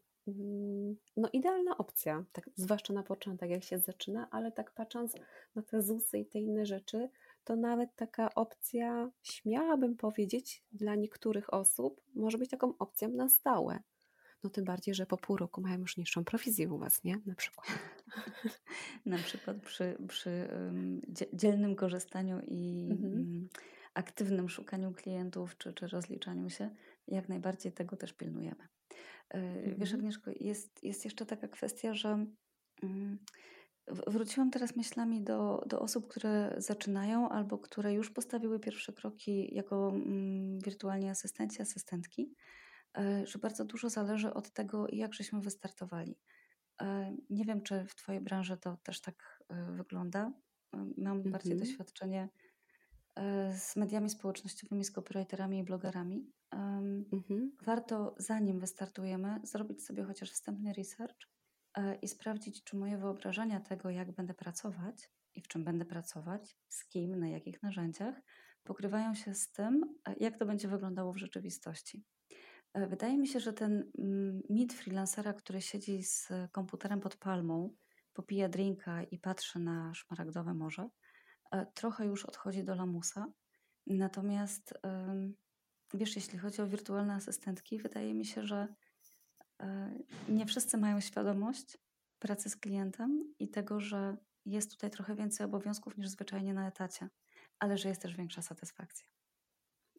no 1.16 1.28
idealna 1.32 1.78
opcja, 1.78 2.24
tak, 2.32 2.50
zwłaszcza 2.56 2.92
na 2.92 3.02
początek, 3.02 3.50
jak 3.50 3.64
się 3.64 3.78
zaczyna, 3.78 4.28
ale 4.30 4.52
tak 4.52 4.74
patrząc 4.74 5.14
na 5.54 5.62
te 5.62 5.82
ZUSy 5.82 6.18
i 6.18 6.26
te 6.26 6.38
inne 6.38 6.66
rzeczy, 6.66 7.08
to 7.44 7.56
nawet 7.56 7.96
taka 7.96 8.34
opcja, 8.34 9.10
śmiałabym 9.22 9.96
powiedzieć, 9.96 10.64
dla 10.72 10.94
niektórych 10.94 11.54
osób 11.54 12.00
może 12.14 12.38
być 12.38 12.50
taką 12.50 12.78
opcją 12.78 13.08
na 13.08 13.28
stałe. 13.28 13.82
No 14.44 14.50
tym 14.50 14.64
bardziej, 14.64 14.94
że 14.94 15.06
po 15.06 15.16
pół 15.16 15.36
roku 15.36 15.60
mają 15.60 15.78
już 15.78 15.96
niższą 15.96 16.24
prowizję 16.24 16.72
u 16.72 16.78
Was, 16.78 17.04
nie? 17.04 17.20
Na 17.26 17.34
przykład. 17.34 17.66
na 19.06 19.18
przykład 19.18 19.56
przy, 19.62 19.96
przy 20.08 20.48
um, 20.52 21.00
dzielnym 21.32 21.76
korzystaniu 21.76 22.40
i 22.46 22.88
mhm. 22.90 23.12
um, 23.12 23.48
aktywnym 23.94 24.48
szukaniu 24.48 24.92
klientów 24.92 25.58
czy, 25.58 25.72
czy 25.72 25.88
rozliczaniu 25.88 26.50
się, 26.50 26.70
jak 27.08 27.28
najbardziej 27.28 27.72
tego 27.72 27.96
też 27.96 28.12
pilnujemy. 28.12 28.68
Mhm. 29.30 29.78
Wiesz, 29.78 29.94
Agnieszko, 29.94 30.30
jest, 30.40 30.84
jest 30.84 31.04
jeszcze 31.04 31.26
taka 31.26 31.48
kwestia, 31.48 31.94
że 31.94 32.26
um, 32.82 33.18
Wróciłam 34.06 34.50
teraz 34.50 34.76
myślami 34.76 35.22
do, 35.22 35.64
do 35.66 35.80
osób, 35.80 36.08
które 36.08 36.54
zaczynają 36.58 37.28
albo 37.28 37.58
które 37.58 37.92
już 37.92 38.10
postawiły 38.10 38.60
pierwsze 38.60 38.92
kroki 38.92 39.54
jako 39.54 39.88
mm, 39.88 40.58
wirtualni 40.58 41.08
asystenci, 41.08 41.62
asystentki, 41.62 42.34
e, 42.98 43.26
że 43.26 43.38
bardzo 43.38 43.64
dużo 43.64 43.90
zależy 43.90 44.34
od 44.34 44.50
tego, 44.50 44.86
jak 44.88 45.14
żeśmy 45.14 45.40
wystartowali. 45.40 46.18
E, 46.82 47.16
nie 47.30 47.44
wiem, 47.44 47.62
czy 47.62 47.84
w 47.84 47.94
Twojej 47.94 48.20
branży 48.20 48.56
to 48.56 48.76
też 48.82 49.00
tak 49.00 49.44
wygląda. 49.76 50.32
Mam 50.96 51.16
mhm. 51.16 51.32
bardziej 51.32 51.56
doświadczenie 51.56 52.28
z 53.58 53.76
mediami 53.76 54.10
społecznościowymi, 54.10 54.84
z 54.84 54.90
copywriterami 54.90 55.58
i 55.58 55.64
blogerami. 55.64 56.32
Mhm. 57.12 57.56
Warto, 57.62 58.14
zanim 58.18 58.60
wystartujemy, 58.60 59.40
zrobić 59.42 59.84
sobie 59.84 60.04
chociaż 60.04 60.30
wstępny 60.30 60.72
research 60.72 61.30
E, 61.76 61.94
i 61.94 62.08
sprawdzić, 62.08 62.64
czy 62.64 62.76
moje 62.76 62.98
wyobrażenia 62.98 63.60
tego, 63.60 63.90
jak 63.90 64.12
będę 64.12 64.34
pracować 64.34 65.10
i 65.34 65.40
w 65.40 65.48
czym 65.48 65.64
będę 65.64 65.84
pracować, 65.84 66.58
z 66.68 66.88
kim, 66.88 67.20
na 67.20 67.28
jakich 67.28 67.62
narzędziach, 67.62 68.14
pokrywają 68.64 69.14
się 69.14 69.34
z 69.34 69.52
tym, 69.52 69.98
e, 70.08 70.14
jak 70.20 70.38
to 70.38 70.46
będzie 70.46 70.68
wyglądało 70.68 71.12
w 71.12 71.16
rzeczywistości. 71.16 72.04
E, 72.74 72.86
wydaje 72.86 73.18
mi 73.18 73.28
się, 73.28 73.40
że 73.40 73.52
ten 73.52 73.90
mm, 73.98 74.42
mit 74.50 74.72
freelancera, 74.72 75.32
który 75.32 75.60
siedzi 75.60 76.02
z 76.02 76.28
komputerem 76.52 77.00
pod 77.00 77.16
palmą, 77.16 77.74
popija 78.12 78.48
drinka 78.48 79.02
i 79.02 79.18
patrzy 79.18 79.58
na 79.58 79.94
szmaragdowe 79.94 80.54
morze, 80.54 80.88
trochę 81.74 82.06
już 82.06 82.24
odchodzi 82.24 82.64
do 82.64 82.74
lamusa. 82.74 83.26
Natomiast 83.86 84.74
wiesz, 85.94 86.16
jeśli 86.16 86.38
chodzi 86.38 86.62
o 86.62 86.66
wirtualne 86.66 87.14
asystentki, 87.14 87.78
wydaje 87.78 88.14
mi 88.14 88.24
się, 88.24 88.46
że 88.46 88.68
E, 89.60 89.90
nie 90.28 90.46
wszyscy 90.46 90.78
mają 90.78 91.00
świadomość 91.00 91.78
pracy 92.18 92.50
z 92.50 92.56
klientem 92.56 93.34
i 93.38 93.48
tego, 93.48 93.80
że 93.80 94.16
jest 94.46 94.70
tutaj 94.70 94.90
trochę 94.90 95.14
więcej 95.14 95.46
obowiązków 95.46 95.96
niż 95.98 96.08
zwyczajnie 96.08 96.54
na 96.54 96.68
etacie, 96.68 97.08
ale 97.58 97.78
że 97.78 97.88
jest 97.88 98.02
też 98.02 98.16
większa 98.16 98.42
satysfakcja. 98.42 99.08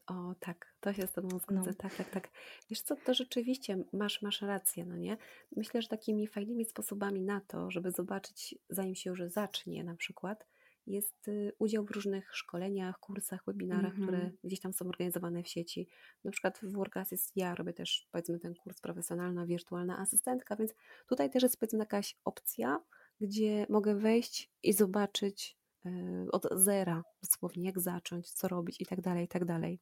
O, 0.07 0.35
tak, 0.39 0.75
to 0.79 0.93
się 0.93 1.07
z 1.07 1.11
Tobą 1.11 1.39
zgodzę. 1.39 1.69
No. 1.69 1.73
Tak, 1.73 1.95
tak, 1.95 2.09
tak. 2.09 2.29
Wiesz 2.69 2.81
co, 2.81 2.95
to 2.95 3.13
rzeczywiście 3.13 3.83
masz, 3.93 4.21
masz 4.21 4.41
rację, 4.41 4.85
no 4.85 4.97
nie? 4.97 5.17
Myślę, 5.55 5.81
że 5.81 5.87
takimi 5.87 6.27
fajnymi 6.27 6.65
sposobami 6.65 7.21
na 7.21 7.41
to, 7.41 7.71
żeby 7.71 7.91
zobaczyć, 7.91 8.55
zanim 8.69 8.95
się 8.95 9.09
już 9.09 9.21
zacznie 9.27 9.83
na 9.83 9.95
przykład, 9.95 10.47
jest 10.87 11.27
y, 11.27 11.51
udział 11.59 11.85
w 11.85 11.91
różnych 11.91 12.35
szkoleniach, 12.35 12.99
kursach, 12.99 13.43
webinarach, 13.47 13.93
mm 13.93 13.97
-hmm. 13.97 14.03
które 14.03 14.17
mhm. 14.17 14.37
gdzieś 14.43 14.59
tam 14.59 14.73
są 14.73 14.87
organizowane 14.87 15.43
w 15.43 15.47
sieci. 15.47 15.87
Na 16.23 16.31
przykład 16.31 16.59
w 16.63 16.71
WorkAssist 16.71 17.31
ja 17.35 17.55
robię 17.55 17.73
też 17.73 18.07
powiedzmy 18.11 18.39
ten 18.39 18.55
kurs 18.55 18.81
profesjonalna, 18.81 19.45
wirtualna 19.45 19.99
asystentka, 19.99 20.55
więc 20.55 20.73
tutaj 21.07 21.29
też 21.29 21.43
jest 21.43 21.59
powiedzmy 21.59 21.79
jakaś 21.79 22.17
opcja, 22.25 22.79
gdzie 23.21 23.65
mogę 23.69 23.95
wejść 23.95 24.51
i 24.63 24.73
zobaczyć 24.73 25.57
yy, 25.85 25.91
od 26.31 26.47
zera 26.51 27.03
dosłownie 27.23 27.65
jak 27.65 27.79
zacząć, 27.79 28.31
co 28.31 28.47
robić 28.47 28.81
i 28.81 28.85
tak 28.85 29.01
dalej, 29.01 29.25
i 29.25 29.27
tak 29.27 29.45
dalej. 29.45 29.79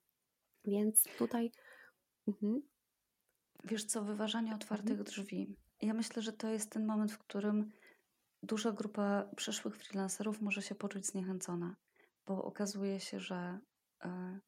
Więc 0.65 1.03
tutaj... 1.17 1.51
Mhm. 2.27 2.61
Wiesz 3.63 3.85
co, 3.85 4.03
wyważanie 4.03 4.55
otwartych 4.55 4.99
mhm. 4.99 5.05
drzwi. 5.05 5.55
Ja 5.81 5.93
myślę, 5.93 6.21
że 6.21 6.33
to 6.33 6.47
jest 6.47 6.71
ten 6.71 6.85
moment, 6.85 7.11
w 7.11 7.17
którym 7.17 7.71
duża 8.43 8.71
grupa 8.71 9.29
przyszłych 9.35 9.77
freelancerów 9.77 10.41
może 10.41 10.61
się 10.61 10.75
poczuć 10.75 11.05
zniechęcona, 11.05 11.75
bo 12.27 12.43
okazuje 12.43 12.99
się, 12.99 13.19
że 13.19 13.59
e, 14.03 14.39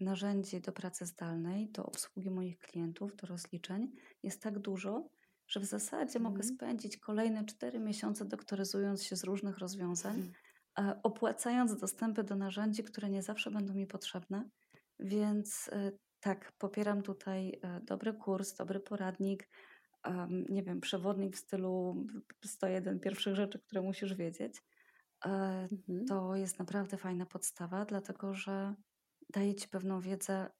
narzędzi 0.00 0.60
do 0.60 0.72
pracy 0.72 1.06
zdalnej, 1.06 1.70
do 1.70 1.86
obsługi 1.86 2.30
moich 2.30 2.58
klientów, 2.58 3.16
do 3.16 3.26
rozliczeń 3.26 3.92
jest 4.22 4.42
tak 4.42 4.58
dużo, 4.58 5.08
że 5.48 5.60
w 5.60 5.64
zasadzie 5.64 6.18
mogę 6.18 6.40
mhm. 6.40 6.54
spędzić 6.54 6.96
kolejne 6.96 7.44
cztery 7.44 7.80
miesiące 7.80 8.24
doktoryzując 8.24 9.04
się 9.04 9.16
z 9.16 9.24
różnych 9.24 9.58
rozwiązań, 9.58 10.32
mm. 10.76 11.00
opłacając 11.02 11.80
dostępy 11.80 12.24
do 12.24 12.36
narzędzi, 12.36 12.84
które 12.84 13.10
nie 13.10 13.22
zawsze 13.22 13.50
będą 13.50 13.74
mi 13.74 13.86
potrzebne. 13.86 14.50
Więc 14.98 15.70
e, 15.72 15.92
tak, 16.20 16.52
popieram 16.58 17.02
tutaj 17.02 17.60
e, 17.62 17.80
dobry 17.80 18.12
kurs, 18.14 18.54
dobry 18.54 18.80
poradnik, 18.80 19.48
nie 20.48 20.62
wiem, 20.62 20.80
przewodnik 20.80 21.36
w 21.36 21.38
stylu 21.38 22.06
101 22.44 23.00
pierwszych 23.00 23.34
rzeczy, 23.34 23.58
które 23.58 23.82
musisz 23.82 24.14
wiedzieć, 24.14 24.62
e, 25.24 25.28
mhm. 25.72 26.06
to 26.06 26.36
jest 26.36 26.58
naprawdę 26.58 26.96
fajna 26.96 27.26
podstawa, 27.26 27.84
dlatego 27.84 28.34
że 28.34 28.74
daje 29.30 29.54
ci 29.54 29.68
pewną 29.68 30.00
wiedzę, 30.00 30.50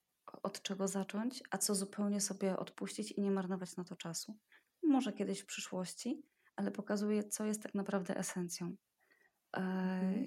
od 0.43 0.61
czego 0.61 0.87
zacząć, 0.87 1.43
a 1.51 1.57
co 1.57 1.75
zupełnie 1.75 2.21
sobie 2.21 2.57
odpuścić 2.57 3.11
i 3.11 3.21
nie 3.21 3.31
marnować 3.31 3.75
na 3.75 3.83
to 3.83 3.95
czasu. 3.95 4.37
Może 4.83 5.13
kiedyś 5.13 5.39
w 5.39 5.45
przyszłości, 5.45 6.23
ale 6.55 6.71
pokazuje, 6.71 7.23
co 7.23 7.45
jest 7.45 7.63
tak 7.63 7.75
naprawdę 7.75 8.17
esencją. 8.17 8.75
E, 9.57 9.59
mhm. 9.59 10.25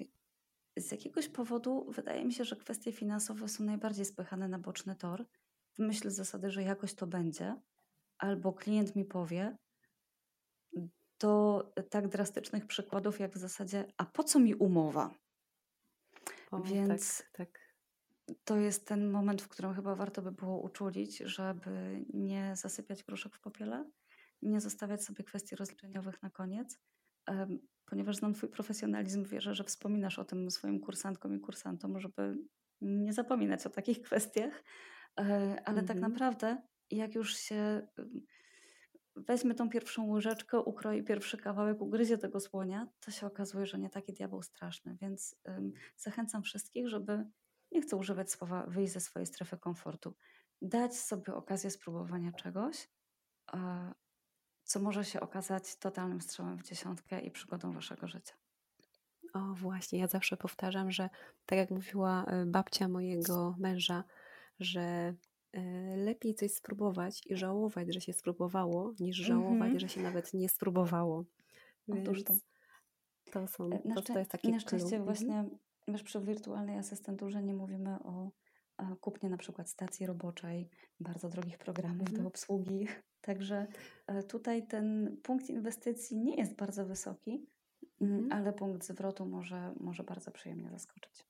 Z 0.77 0.91
jakiegoś 0.91 1.29
powodu 1.29 1.91
wydaje 1.91 2.25
mi 2.25 2.33
się, 2.33 2.45
że 2.45 2.55
kwestie 2.55 2.91
finansowe 2.91 3.47
są 3.47 3.63
najbardziej 3.63 4.05
spychane 4.05 4.47
na 4.47 4.59
boczny 4.59 4.95
tor, 4.95 5.25
w 5.73 5.79
myśl 5.79 6.09
zasady, 6.09 6.51
że 6.51 6.63
jakoś 6.63 6.93
to 6.93 7.07
będzie, 7.07 7.55
albo 8.23 8.53
klient 8.53 8.95
mi 8.95 9.05
powie, 9.05 9.57
do 11.19 11.63
tak 11.89 12.07
drastycznych 12.07 12.67
przykładów, 12.67 13.19
jak 13.19 13.35
w 13.35 13.37
zasadzie, 13.37 13.85
a 13.97 14.05
po 14.05 14.23
co 14.23 14.39
mi 14.39 14.55
umowa? 14.55 15.15
O, 16.51 16.59
Więc 16.59 17.17
tak, 17.17 17.31
tak. 17.31 17.59
to 18.43 18.57
jest 18.57 18.87
ten 18.87 19.11
moment, 19.11 19.41
w 19.41 19.47
którym 19.47 19.73
chyba 19.73 19.95
warto 19.95 20.21
by 20.21 20.31
było 20.31 20.61
uczulić, 20.61 21.17
żeby 21.17 22.05
nie 22.13 22.55
zasypiać 22.55 23.03
gruszek 23.03 23.35
w 23.35 23.41
popiele, 23.41 23.91
nie 24.41 24.61
zostawiać 24.61 25.03
sobie 25.03 25.23
kwestii 25.23 25.55
rozliczeniowych 25.55 26.21
na 26.21 26.29
koniec, 26.29 26.79
ponieważ 27.85 28.15
znam 28.15 28.33
Twój 28.33 28.49
profesjonalizm, 28.49 29.25
wierzę, 29.25 29.55
że 29.55 29.63
wspominasz 29.63 30.19
o 30.19 30.25
tym 30.25 30.51
swoim 30.51 30.79
kursantkom 30.79 31.35
i 31.35 31.39
kursantom, 31.39 31.99
żeby 31.99 32.37
nie 32.81 33.13
zapominać 33.13 33.65
o 33.65 33.69
takich 33.69 34.01
kwestiach, 34.07 34.63
e, 35.19 35.23
ale 35.65 35.83
tak 35.83 35.87
mhm. 35.87 35.87
tak 35.87 35.99
naprawdę 35.99 36.72
jak 36.91 37.15
już 37.15 37.35
się 37.35 37.87
weźmie 39.15 39.53
tą 39.53 39.69
pierwszą 39.69 40.09
łyżeczkę, 40.09 40.59
ukroi 40.59 41.03
pierwszy 41.03 41.37
kawałek, 41.37 41.81
ugryzie 41.81 42.17
tego 42.17 42.39
słonia, 42.39 42.87
to 42.99 43.11
się 43.11 43.27
okazuje, 43.27 43.65
że 43.65 43.79
nie 43.79 43.89
taki 43.89 44.13
diabeł 44.13 44.41
straszny. 44.41 44.97
Więc 45.01 45.35
um, 45.45 45.71
zachęcam 45.97 46.43
wszystkich, 46.43 46.87
żeby, 46.87 47.25
nie 47.71 47.81
chcę 47.81 47.95
używać 47.95 48.31
słowa 48.31 48.65
wyjść 48.67 48.93
ze 48.93 48.99
swojej 48.99 49.25
strefy 49.25 49.57
komfortu, 49.57 50.15
dać 50.61 50.97
sobie 50.97 51.33
okazję 51.33 51.71
spróbowania 51.71 52.31
czegoś, 52.31 52.89
co 54.63 54.79
może 54.79 55.05
się 55.05 55.19
okazać 55.19 55.75
totalnym 55.75 56.21
strzałem 56.21 56.57
w 56.57 56.63
dziesiątkę 56.63 57.21
i 57.21 57.31
przygodą 57.31 57.71
waszego 57.71 58.07
życia. 58.07 58.33
O, 59.33 59.39
właśnie, 59.39 59.99
ja 59.99 60.07
zawsze 60.07 60.37
powtarzam, 60.37 60.91
że 60.91 61.09
tak 61.45 61.59
jak 61.59 61.71
mówiła 61.71 62.25
y, 62.41 62.45
babcia 62.45 62.87
mojego 62.87 63.55
męża, 63.59 64.03
że 64.59 65.13
lepiej 65.95 66.35
coś 66.35 66.51
spróbować 66.51 67.21
i 67.25 67.35
żałować, 67.35 67.93
że 67.93 68.01
się 68.01 68.13
spróbowało, 68.13 68.93
niż 68.99 69.17
żałować, 69.17 69.61
mm 69.61 69.73
-hmm. 69.77 69.79
że 69.79 69.89
się 69.89 70.01
nawet 70.01 70.33
nie 70.33 70.49
spróbowało. 70.49 71.25
Otóż 71.87 72.23
to. 72.23 72.33
To, 73.31 73.47
są, 73.47 73.65
e, 73.65 73.81
na 73.85 73.95
to, 73.95 74.01
to 74.01 74.19
jest 74.19 74.31
takie 74.31 74.51
Na 74.51 74.59
szczęście 74.59 74.87
clue. 74.87 74.97
Mhm. 74.97 75.05
właśnie 75.05 75.45
wiesz, 75.87 76.03
przy 76.03 76.21
wirtualnej 76.21 76.77
asystenturze 76.77 77.43
nie 77.43 77.53
mówimy 77.53 77.99
o 78.03 78.31
kupnie 79.01 79.29
na 79.29 79.37
przykład 79.37 79.69
stacji 79.69 80.05
roboczej, 80.05 80.69
bardzo 80.99 81.29
drogich 81.29 81.57
programów 81.57 82.03
do 82.03 82.11
Mhm. 82.11 82.27
obsługi. 82.27 82.87
Także 83.21 83.67
e, 84.07 84.23
tutaj 84.23 84.67
ten 84.67 85.17
punkt 85.23 85.49
inwestycji 85.49 86.17
nie 86.17 86.35
jest 86.35 86.55
bardzo 86.55 86.85
wysoki, 86.85 87.45
mm, 88.01 88.13
Mhm. 88.13 88.31
ale 88.31 88.53
punkt 88.53 88.85
zwrotu 88.85 89.25
może, 89.25 89.73
może 89.79 90.03
bardzo 90.03 90.31
przyjemnie 90.31 90.69
zaskoczyć. 90.69 91.25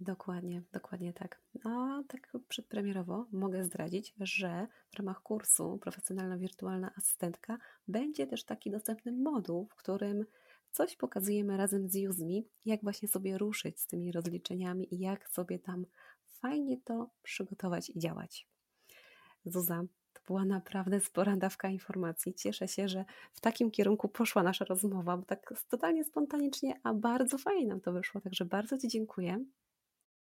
Dokładnie, 0.00 0.62
dokładnie 0.72 1.12
tak. 1.12 1.40
A 1.64 2.02
tak 2.08 2.32
przedpremierowo 2.48 3.26
mogę 3.32 3.64
zdradzić, 3.64 4.14
że 4.20 4.66
w 4.90 4.96
ramach 4.96 5.22
kursu 5.22 5.78
Profesjonalna 5.78 6.38
Wirtualna 6.38 6.90
Asystentka 6.96 7.58
będzie 7.88 8.26
też 8.26 8.44
taki 8.44 8.70
dostępny 8.70 9.12
moduł, 9.12 9.68
w 9.70 9.74
którym 9.74 10.24
coś 10.70 10.96
pokazujemy 10.96 11.56
razem 11.56 11.88
z 11.88 11.96
Uzme, 12.08 12.42
jak 12.64 12.82
właśnie 12.82 13.08
sobie 13.08 13.38
ruszyć 13.38 13.80
z 13.80 13.86
tymi 13.86 14.12
rozliczeniami 14.12 14.94
i 14.94 14.98
jak 14.98 15.28
sobie 15.28 15.58
tam 15.58 15.86
fajnie 16.24 16.80
to 16.84 17.10
przygotować 17.22 17.90
i 17.90 17.98
działać. 17.98 18.48
Zuza, 19.44 19.82
to 20.12 20.20
była 20.26 20.44
naprawdę 20.44 21.00
spora 21.00 21.36
dawka 21.36 21.68
informacji. 21.68 22.34
Cieszę 22.34 22.68
się, 22.68 22.88
że 22.88 23.04
w 23.32 23.40
takim 23.40 23.70
kierunku 23.70 24.08
poszła 24.08 24.42
nasza 24.42 24.64
rozmowa, 24.64 25.16
bo 25.16 25.24
tak 25.24 25.54
totalnie 25.68 26.04
spontanicznie, 26.04 26.80
a 26.82 26.94
bardzo 26.94 27.38
fajnie 27.38 27.66
nam 27.66 27.80
to 27.80 27.92
wyszło. 27.92 28.20
Także 28.20 28.44
bardzo 28.44 28.78
Ci 28.78 28.88
dziękuję. 28.88 29.44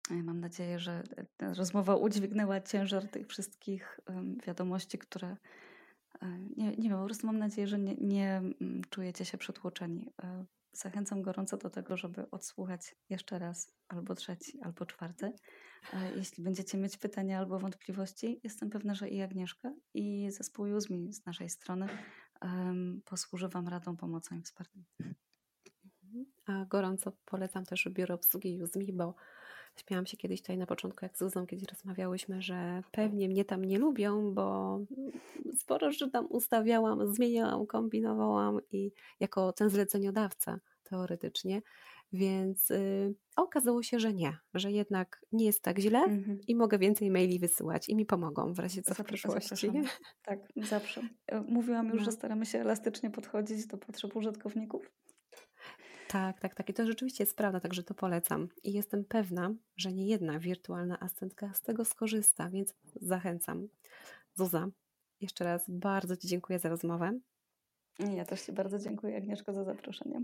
Mam 0.09 0.39
nadzieję, 0.39 0.79
że 0.79 1.03
ta 1.37 1.53
rozmowa 1.53 1.95
udźwignęła 1.95 2.61
ciężar 2.61 3.07
tych 3.07 3.27
wszystkich 3.27 3.99
wiadomości, 4.47 4.97
które 4.97 5.37
e, 6.21 6.39
nie, 6.57 6.75
nie 6.77 6.89
wiem, 6.89 6.99
po 6.99 7.05
prostu 7.05 7.27
mam 7.27 7.37
nadzieję, 7.37 7.67
że 7.67 7.79
nie, 7.79 7.95
nie 7.95 8.37
mm, 8.37 8.81
czujecie 8.89 9.25
się 9.25 9.37
przytłoczeni. 9.37 10.09
E, 10.23 10.45
zachęcam 10.73 11.21
gorąco 11.21 11.57
do 11.57 11.69
tego, 11.69 11.97
żeby 11.97 12.29
odsłuchać 12.31 12.95
jeszcze 13.09 13.39
raz, 13.39 13.71
albo 13.87 14.15
trzeci, 14.15 14.61
albo 14.61 14.85
czwarty. 14.85 15.33
E, 15.93 16.15
jeśli 16.15 16.43
będziecie 16.43 16.77
mieć 16.77 16.97
pytania 16.97 17.39
albo 17.39 17.59
wątpliwości, 17.59 18.39
jestem 18.43 18.69
pewna, 18.69 18.95
że 18.95 19.09
i 19.09 19.21
Agnieszka, 19.21 19.73
i 19.93 20.31
zespół 20.31 20.65
Juzmi 20.65 21.13
z 21.13 21.25
naszej 21.25 21.49
strony 21.49 21.87
posłuży 23.05 23.47
Wam 23.47 23.67
radą, 23.67 23.97
pomocą 23.97 24.35
i 24.35 24.41
wsparciem. 24.41 24.83
A 26.45 26.65
gorąco 26.65 27.11
polecam 27.25 27.65
też 27.65 27.89
biuro 27.91 28.15
obsługi 28.15 28.55
Juzmi, 28.55 28.93
bo 28.93 29.15
Śmiałam 29.75 30.05
się 30.05 30.17
kiedyś 30.17 30.41
tutaj 30.41 30.57
na 30.57 30.65
początku, 30.65 31.05
jak 31.05 31.17
z 31.17 31.19
Zuzą 31.19 31.47
kiedyś 31.47 31.65
rozmawiałyśmy, 31.69 32.41
że 32.41 32.83
pewnie 32.91 33.29
mnie 33.29 33.45
tam 33.45 33.65
nie 33.65 33.79
lubią, 33.79 34.33
bo 34.33 34.79
sporo 35.59 35.91
rzeczy 35.91 36.11
tam 36.11 36.25
ustawiałam, 36.29 37.13
zmieniałam, 37.13 37.67
kombinowałam 37.67 38.59
i 38.71 38.91
jako 39.19 39.53
ten 39.53 39.69
zleceniodawca 39.69 40.59
teoretycznie, 40.83 41.61
więc 42.13 42.69
yy, 42.69 43.15
okazało 43.35 43.83
się, 43.83 43.99
że 43.99 44.13
nie, 44.13 44.37
że 44.53 44.71
jednak 44.71 45.25
nie 45.31 45.45
jest 45.45 45.61
tak 45.61 45.79
źle 45.79 45.99
mhm. 45.99 46.39
i 46.47 46.55
mogę 46.55 46.77
więcej 46.77 47.11
maili 47.11 47.39
wysyłać 47.39 47.89
i 47.89 47.95
mi 47.95 48.05
pomogą 48.05 48.53
w 48.53 48.59
razie 48.59 48.81
co 48.81 48.93
w 48.93 49.03
przyszłości. 49.03 49.71
Tak, 50.25 50.39
zawsze. 50.55 51.01
E, 51.27 51.41
mówiłam 51.41 51.87
już, 51.87 51.97
no. 51.97 52.05
że 52.05 52.11
staramy 52.11 52.45
się 52.45 52.59
elastycznie 52.59 53.11
podchodzić 53.11 53.67
do 53.67 53.77
potrzeb 53.77 54.15
użytkowników. 54.15 54.91
Tak, 56.13 56.39
tak, 56.39 56.55
tak. 56.55 56.69
I 56.69 56.73
to 56.73 56.85
rzeczywiście 56.85 57.23
jest 57.23 57.37
prawda, 57.37 57.59
także 57.59 57.83
to 57.83 57.93
polecam. 57.93 58.47
I 58.63 58.73
jestem 58.73 59.05
pewna, 59.05 59.53
że 59.77 59.93
nie 59.93 60.07
jedna 60.07 60.39
wirtualna 60.39 60.99
asystentka 60.99 61.53
z 61.53 61.61
tego 61.61 61.85
skorzysta, 61.85 62.49
więc 62.49 62.73
zachęcam. 63.01 63.67
Zuza, 64.35 64.67
jeszcze 65.21 65.43
raz 65.43 65.69
bardzo 65.69 66.17
Ci 66.17 66.27
dziękuję 66.27 66.59
za 66.59 66.69
rozmowę. 66.69 67.19
Ja 67.99 68.25
też 68.25 68.41
Ci 68.41 68.51
bardzo 68.51 68.79
dziękuję, 68.79 69.17
Agnieszko, 69.17 69.53
za 69.53 69.63
zaproszenie. 69.63 70.21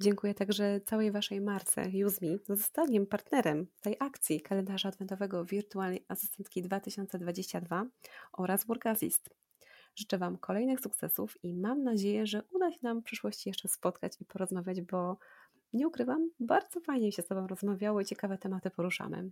Dziękuję 0.00 0.34
także 0.34 0.80
całej 0.80 1.10
Waszej 1.10 1.40
marce 1.40 1.90
UseMe 2.06 2.38
za 2.44 2.56
zostaniem 2.56 3.06
partnerem 3.06 3.66
tej 3.80 3.96
akcji 4.00 4.40
kalendarza 4.40 4.88
adwentowego 4.88 5.44
Wirtualnej 5.44 6.04
Asystentki 6.08 6.62
2022 6.62 7.86
oraz 8.32 8.66
Work 8.66 8.86
Assist. 8.86 9.30
Życzę 9.96 10.18
Wam 10.18 10.38
kolejnych 10.38 10.80
sukcesów 10.80 11.44
i 11.44 11.54
mam 11.54 11.82
nadzieję, 11.82 12.26
że 12.26 12.42
uda 12.50 12.72
się 12.72 12.78
nam 12.82 13.00
w 13.00 13.04
przyszłości 13.04 13.48
jeszcze 13.48 13.68
spotkać 13.68 14.20
i 14.20 14.24
porozmawiać, 14.24 14.82
bo 14.82 15.16
nie 15.72 15.88
ukrywam, 15.88 16.30
bardzo 16.40 16.80
fajnie 16.80 17.12
się 17.12 17.22
z 17.22 17.26
Tobą 17.26 17.46
rozmawiało 17.46 18.00
i 18.00 18.04
ciekawe 18.04 18.38
tematy 18.38 18.70
poruszamy. 18.70 19.30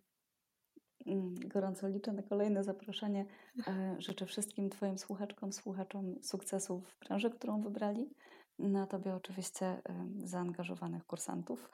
Mm, 1.06 1.34
gorąco 1.34 1.88
liczę 1.88 2.12
na 2.12 2.22
kolejne 2.22 2.64
zaproszenie. 2.64 3.26
E, 3.66 3.96
życzę 3.98 4.26
wszystkim 4.26 4.70
Twoim 4.70 4.98
słuchaczkom, 4.98 5.52
słuchaczom 5.52 6.22
sukcesów 6.22 6.88
w 6.88 6.98
branży, 6.98 7.30
którą 7.30 7.62
wybrali. 7.62 8.10
Na 8.58 8.86
Tobie 8.86 9.14
oczywiście 9.14 9.82
zaangażowanych 10.24 11.06
kursantów. 11.06 11.70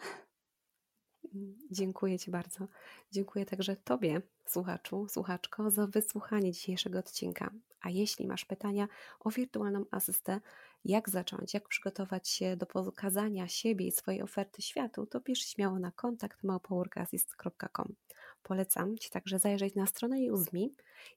Dziękuję 1.70 2.18
Ci 2.18 2.30
bardzo. 2.30 2.68
Dziękuję 3.12 3.46
także 3.46 3.76
Tobie, 3.76 4.22
słuchaczu, 4.46 5.08
słuchaczko, 5.08 5.70
za 5.70 5.86
wysłuchanie 5.86 6.52
dzisiejszego 6.52 6.98
odcinka. 6.98 7.50
A 7.80 7.90
jeśli 7.90 8.26
masz 8.26 8.44
pytania 8.44 8.88
o 9.20 9.30
wirtualną 9.30 9.84
asystę, 9.90 10.40
jak 10.84 11.10
zacząć, 11.10 11.54
jak 11.54 11.68
przygotować 11.68 12.28
się 12.28 12.56
do 12.56 12.66
pokazania 12.66 13.48
siebie 13.48 13.86
i 13.86 13.92
swojej 13.92 14.22
oferty 14.22 14.62
światu, 14.62 15.06
to 15.06 15.20
pisz 15.20 15.46
śmiało 15.46 15.78
na 15.78 15.92
kontakt 15.92 16.44
małpoworkassist.com. 16.44 17.94
Polecam 18.42 18.98
Ci 18.98 19.10
także 19.10 19.38
zajrzeć 19.38 19.74
na 19.74 19.86
stronę 19.86 20.16
Uzmi 20.32 20.74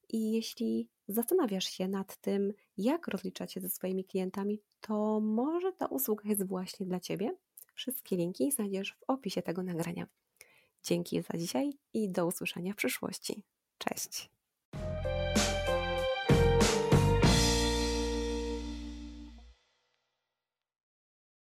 i 0.09 0.32
jeśli 0.32 0.89
zastanawiasz 1.07 1.66
się 1.66 1.88
nad 1.88 2.18
tym, 2.18 2.53
jak 2.78 3.07
rozliczać 3.07 3.53
się 3.53 3.62
ze 3.62 3.70
swoimi 3.70 4.05
klientami, 4.05 4.62
to 4.82 5.20
może 5.20 5.74
ta 5.74 5.86
usługa 5.86 6.30
jest 6.30 6.47
właśnie 6.47 6.86
dla 6.86 6.99
Ciebie. 6.99 7.36
Wszystkie 7.74 8.16
linki 8.16 8.51
znajdziesz 8.51 8.93
w 8.93 9.03
opisie 9.07 9.41
tego 9.41 9.64
nagrania. 9.64 10.07
Dzięki 10.84 11.22
za 11.22 11.38
dzisiaj 11.38 11.74
i 11.93 12.09
do 12.09 12.26
usłyszenia 12.26 12.74
w 12.74 12.76
przyszłości. 12.76 13.43
Cześć! 13.78 14.31